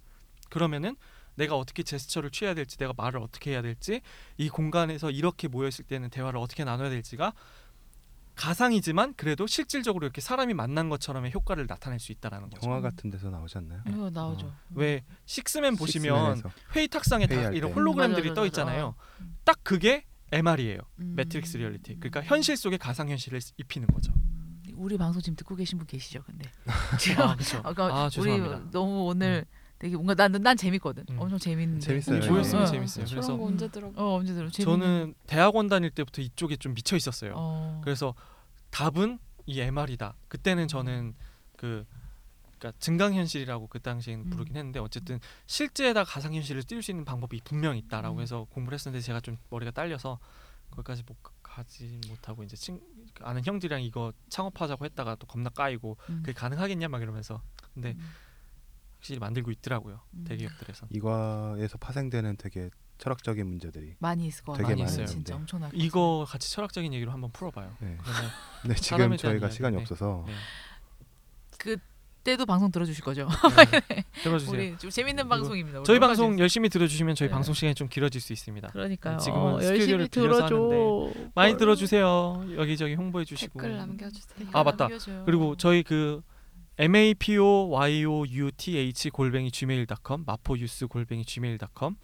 [0.50, 0.96] 그러면은
[1.36, 4.00] 내가 어떻게 제스처를 취해야 될지, 내가 말을 어떻게 해야 될지,
[4.36, 7.32] 이 공간에서 이렇게 모여 있을 때는 대화를 어떻게 나눠야 될지가
[8.36, 12.66] 가상이지만 그래도 실질적으로 이렇게 사람이 만난 것처럼의 효과를 나타낼 수 있다라는 거죠.
[12.68, 13.82] 영화 같은 데서 나오지 않나요?
[13.88, 14.46] 이거 나오죠.
[14.46, 14.56] 어.
[14.74, 16.50] 왜 킹스맨 보시면 킹스맨에서.
[16.74, 17.74] 회의 탁상에 다 회의할 이런 때.
[17.74, 18.94] 홀로그램들이 음, 맞아, 떠 맞아, 있잖아요.
[19.20, 19.36] 음.
[19.44, 20.78] 딱 그게 MR이에요.
[21.00, 21.14] 음.
[21.16, 21.96] matrix reality.
[22.00, 22.24] 그러니까 음.
[22.24, 24.12] 현실 속에 가상 현실을 입히는 거죠.
[24.16, 24.60] 음.
[24.74, 26.22] 우리 방송 지금 듣고 계신 분 계시죠?
[26.24, 26.50] 근데
[26.98, 27.60] 지금 아, 그렇죠.
[27.64, 28.56] 아까 아, 우리 죄송합니다.
[28.58, 28.70] 음.
[28.72, 29.44] 너무 오늘
[29.78, 31.04] 되게 뭔가 난난 재밌거든.
[31.10, 31.16] 음.
[31.20, 31.80] 엄청 재밌는데.
[31.86, 32.16] 재밌어요.
[32.20, 32.66] 음, 보였으면 어.
[32.66, 33.06] 재밌어요.
[33.06, 34.02] 저런 그래서 거 언제 들어봐?
[34.02, 34.48] 어 언제 들어?
[34.50, 37.34] 저는 대학원 다닐 때부터 이쪽에 좀 미쳐 있었어요.
[37.36, 37.80] 어.
[37.84, 38.14] 그래서
[38.70, 40.16] 답은 이 MR이다.
[40.28, 41.14] 그때는 저는
[41.56, 41.84] 그
[42.64, 44.30] 그러니까 증강현실이라고 그 당시에는 음.
[44.30, 48.22] 부르긴 했는데 어쨌든 실제에다 가상현실을 띄울 수 있는 방법이 분명 있다라고 음.
[48.22, 50.18] 해서 공부를 했었는데 제가 좀 머리가 딸려서
[50.70, 52.80] 거기까지 못 가- 가지 못하고 이제 친
[53.20, 56.16] 아는 형들이랑 이거 창업하자고 했다가 또 겁나 까이고 음.
[56.24, 57.42] 그게 가능하겠냐 막 이러면서
[57.74, 58.10] 근데 음.
[58.96, 60.24] 확실히 만들고 있더라고요 음.
[60.26, 64.78] 대기업들에선 이과에서 파생되는 되게 철학적인 문제들이 많이 있을 것 되게 같아요.
[64.84, 65.06] 많이 있어요.
[65.06, 65.40] 진짜 네.
[65.40, 65.68] 엄청나.
[65.74, 67.76] 이거 같이 철학적인 얘기로 한번 풀어봐요.
[67.80, 67.98] 네.
[68.62, 69.82] 근데 지금 저희가 이야기, 시간이 네.
[69.82, 70.32] 없어서 네.
[71.58, 71.76] 그
[72.24, 73.28] 때도 방송 들어주실 거죠?
[73.88, 74.04] 네.
[74.22, 74.58] 들어주세요.
[74.58, 75.82] 우리 좀 재밌는 방송입니다.
[75.84, 77.32] 저희 방송 재밌- 열심히 들어주시면 저희 네.
[77.32, 78.68] 방송 시간이 좀 길어질 수 있습니다.
[78.68, 79.18] 그러니까요.
[79.18, 81.12] 지금은 어, 열심히 들어줘.
[81.34, 81.56] 많이 뭘.
[81.58, 82.46] 들어주세요.
[82.56, 83.60] 여기저기 홍보해 주시고.
[83.60, 84.48] 댓글 남겨주세요.
[84.52, 84.84] 아, 맞다.
[84.88, 85.22] 남겨줘요.
[85.26, 86.22] 그리고 저희 그
[86.78, 91.94] m a p o y o u t h 골뱅이 gmail.com 마포유스 골뱅이 gmail.com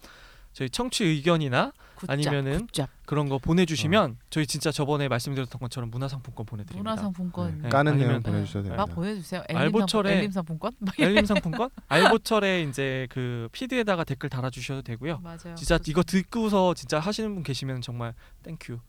[0.53, 2.89] 저희 청취 의견이나 good job, 아니면은 good job.
[3.05, 6.89] 그런 거 보내주시면 저희 진짜 저번에 말씀드렸던 것처럼 문화상품권 보내드립니다.
[6.89, 7.69] 문화상품권 네.
[7.69, 8.69] 까는 내용 아니면- 보내주셔도 네.
[8.69, 8.85] 됩니다.
[8.85, 9.43] 막 보내주세요.
[9.47, 10.71] 알보철에- 엘림 상품권?
[10.79, 11.07] 막 이래.
[11.09, 15.19] 엘림 상품권 알보철에 이제 그 feed에다가 댓글 달아주셔도 되고요.
[15.19, 15.55] 맞아요.
[15.55, 18.79] 진짜 이거 듣고서 진짜 하시는 분 계시면 정말 thank you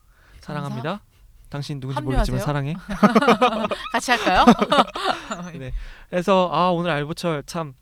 [0.41, 1.03] 사랑합니다.
[1.49, 2.47] 당신 누군지 모르지만 합류하세요?
[2.47, 2.75] 사랑해.
[3.93, 4.45] 같이 할까요?
[5.59, 5.73] 네.
[6.09, 7.75] 그래서 아 오늘 알보철 참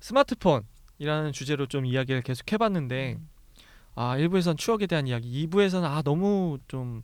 [0.00, 3.28] 스마트폰이라는 주제로 좀 이야기를 계속 해봤는데 음.
[4.00, 7.02] 아 1부에선 추억에 대한 이야기, 2부에서는 아 너무 좀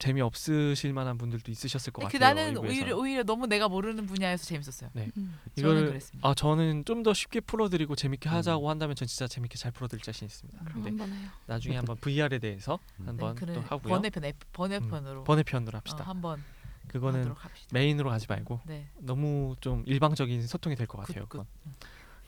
[0.00, 2.34] 재미 없으실 만한 분들도 있으셨을 것 그 같아요.
[2.34, 2.64] 나는 1부에선.
[2.68, 4.90] 오히려 오히려 너무 내가 모르는 분야에서 재밌었어요.
[4.94, 5.10] 네.
[5.16, 5.38] 음.
[5.56, 6.28] 저는 이거를 그랬습니다.
[6.28, 8.34] 아 저는 좀 더 쉽게 풀어드리고 재밌게 음.
[8.34, 10.58] 하자고 한다면 전 진짜 재밌게 잘 풀어드릴 자신 있습니다.
[10.64, 11.30] 그럼 근데 한번 해요.
[11.46, 13.08] 나중에 한번 VR에 대해서 음.
[13.08, 13.54] 한번 네, 그래.
[13.54, 13.94] 또 하고요.
[13.94, 16.04] 번외편 F- 번외편으로 번외편으로 어, 합시다.
[16.04, 16.42] 한번
[16.88, 17.68] 그거는 하도록 합시다.
[17.72, 18.88] 메인으로 가지 말고 네.
[18.98, 21.26] 너무 좀 일방적인 소통이 될 것 같아요.
[21.28, 21.46] 굿, 굿.
[21.46, 21.46] 그건.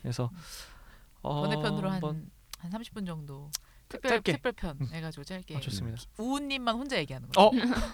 [0.02, 0.30] 그래서
[1.22, 3.50] 어, 번외편으로 한번 한한 30분 정도
[3.92, 4.32] 특별 짧게.
[4.32, 4.88] 특별편 음.
[4.92, 6.00] 해가지고 짧게 아, 좋습니다.
[6.18, 7.42] 우우님만 혼자 얘기하는 거.
[7.46, 7.50] 어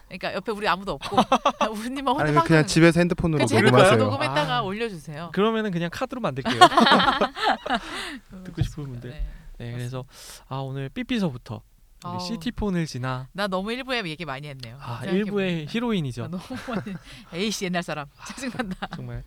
[0.07, 1.17] 그러니까 옆에 우리 아무도 없고
[1.73, 3.97] 우우님만 혼자 아니면 그냥 집에서 핸드폰으로 녹음하세요.
[3.97, 4.63] 녹음했다가 아.
[4.63, 5.31] 올려주세요.
[5.33, 6.59] 그러면은 그냥 카드로 만들게요.
[8.45, 9.11] 듣고 싶은 분들.
[9.11, 9.29] 네.
[9.59, 10.05] 네, 그래서
[10.49, 11.63] 아 오늘 삐삐서부터
[12.05, 12.21] 우리 아우.
[12.21, 14.77] 시티폰을 지나 나 너무 일부에 얘기 많이 했네요.
[14.81, 15.17] 아 생각해보니까.
[15.17, 16.29] 일부의 아, 히로인이죠.
[16.29, 16.95] 너무 많이.
[17.35, 18.87] 에이씨 옛날 사람 짜증난다.
[18.95, 19.25] 정말.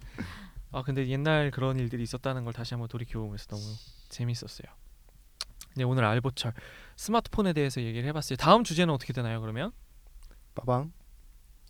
[0.71, 3.61] 아 근데 옛날 그런 일들이 있었다는 걸 다시 한번 돌이켜 보면서 너무
[4.07, 4.71] 재밌었어요.
[5.75, 6.53] 네 오늘 알보철
[6.95, 8.37] 스마트폰에 대해서 얘기를 해봤어요.
[8.37, 9.41] 다음 주제는 어떻게 되나요?
[9.41, 9.71] 그러면
[10.55, 10.91] 빠방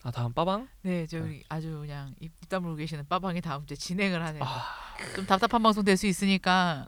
[0.03, 0.67] 아 다음 빠방.
[0.81, 4.43] 네, 저희 아주 그냥 입 다물고 계시는 빠방이 다음 주에 진행을 하네요.
[4.43, 4.81] 아
[5.15, 6.85] 좀 답답한 방송 될 수 있으니까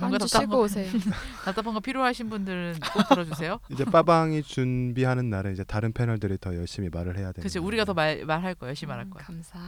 [0.00, 0.90] 뭔가 다음주 답답한 쉬고 거, 오세요.
[1.44, 3.60] 답답한 거 필요하신 분들은 꼭 들어주세요.
[3.70, 7.42] 이제 빠방이 준비하는 날은 이제 다른 패널들이 더 열심히 말을 해야 되는.
[7.42, 7.64] 그렇죠.
[7.64, 9.24] 우리가 더 말 말할 거 열심히 말할 음, 거야.
[9.24, 9.58] 감사.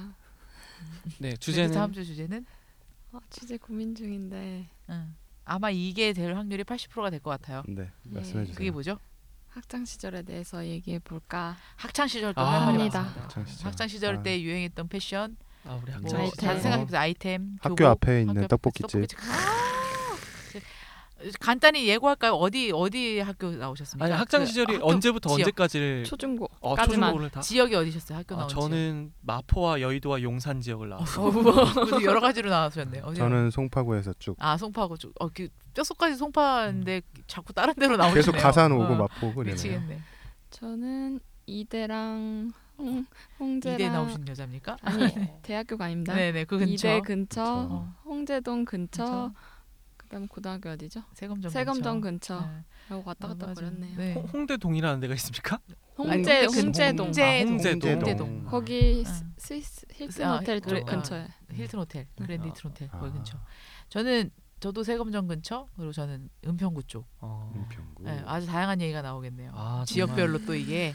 [1.18, 2.44] 네 주제는 주제는 다음 주 주제는
[3.12, 5.14] 어, 주제 고민 중인데 응.
[5.44, 7.62] 아마 이게 될 확률이 80%가 될 것 같아요.
[7.68, 8.10] 네 예.
[8.14, 8.56] 말씀해 주세요.
[8.56, 8.98] 그게 뭐죠?
[9.48, 11.56] 학창 시절에 대해서 얘기해 볼까?
[11.76, 13.02] 학창 시절 또 아, 합니다.
[13.02, 13.66] 학창 시절.
[13.66, 14.22] 학창 시절 아.
[14.22, 15.36] 때 유행했던 패션,
[15.66, 16.30] 아 우리 뭐 학창 아이템.
[16.30, 16.46] 시절.
[16.48, 17.00] 다른 생각해보세요.
[17.00, 18.88] 아이템, 학교 교복, 앞에 있는 학교 앞에 떡볶이집.
[18.90, 19.18] 떡볶이집.
[21.24, 21.30] 아!
[21.40, 22.32] 간단히 예고할까요?
[22.32, 24.04] 어디 어디 학교 나오셨습니까?
[24.04, 25.40] 아니 학창 그 시절이 학교 언제부터 지역.
[25.46, 26.76] 언제까지를 초중고 어.
[26.76, 28.18] 초중고를 다 지역이 어디셨어요?
[28.18, 31.30] 학교 아, 나온 저는 마포와 여의도와 용산 지역을 나왔어요.
[31.32, 31.46] 지역.
[31.94, 33.04] 어, 여러 가지로 나왔었네요.
[33.04, 35.12] 어디 저는 송파구에서 쭉 아 송파고 쪽.
[35.20, 38.14] 어, 그 뼛속까지 송파인데 자꾸 다른 데로 나오시네요.
[38.14, 39.54] 계속 가산 오고 어, 마포 그러네요.
[39.54, 40.00] 미치겠네.
[40.50, 43.04] 저는 이대랑 홍,
[43.38, 44.76] 홍제랑 이대 나오신 여자입니까?
[44.82, 45.12] 아니
[45.42, 46.14] 대학교가 아닙니다.
[46.14, 46.72] 네네 그 근처.
[46.72, 49.32] 이대 근처, 어, 홍제동 근처, 근처.
[49.34, 49.51] 그
[50.12, 51.02] 다음 고등학교 어디죠?
[51.14, 52.36] 세검정 세검정 근처.
[52.38, 52.46] 근처.
[52.52, 52.64] 네.
[52.90, 53.60] 라고 왔다 갔다 맞아.
[53.62, 53.96] 거렸네요.
[53.96, 54.12] 네.
[54.12, 55.58] 홍- 홍대 동이라는 데가 있습니까?
[55.96, 57.22] 홍제 홍대, 홍제동 홍제.
[57.22, 57.90] 아, 홍제동.
[57.90, 57.92] 홍제동.
[58.28, 58.44] 홍제동.
[58.44, 59.10] 거기 응.
[59.10, 60.92] 스- 스위스 힐튼 아, 호텔 그래, 쪽 아.
[60.92, 61.28] 근처에.
[61.52, 63.12] 힐튼 호텔, 그랜드 힐튼 호텔 거기 아.
[63.12, 63.38] 근처.
[63.88, 67.06] 저는 저도 세검정 근처 그리고 저는 은평구 쪽.
[67.20, 67.50] 어.
[67.56, 68.02] 은평구.
[68.04, 69.52] 네, 아주 다양한 얘기가 나오겠네요.
[69.54, 70.94] 아, 지역별로 또 이게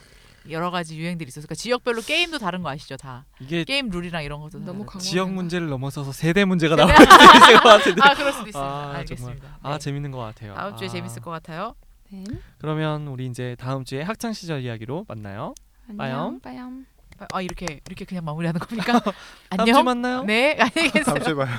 [0.52, 4.39] 여러 가지 유행들이 있어서 그러니까 지역별로 게임도 다른 거 아시죠 다 이게 게임 룰이랑 이런
[4.41, 5.32] 것도 너무 지역.
[5.32, 8.02] 문제를 넘어서서 세대 문제가 나올 수도 있을 것 같은데.
[8.06, 9.80] 아 그럴 수도 있습니다 아, 알겠습니다 아 네.
[9.80, 10.54] 재밌는 것 같아요.
[10.56, 11.76] 다음 주에 아, 재밌을 것 같아요
[12.10, 12.24] 네.
[12.60, 15.54] 그러면 우리 이제 다음 주에 학창 시절 이야기로 만나요.
[15.89, 16.39] 안녕.
[16.41, 16.86] 빠염.
[17.34, 19.00] 아 이렇게 이렇게 그냥 마무리하는 겁니까
[19.50, 20.24] 다음 주에 안녕 만나요.
[20.24, 21.58] 네 안녕히 계세요 다음 주에 봐요.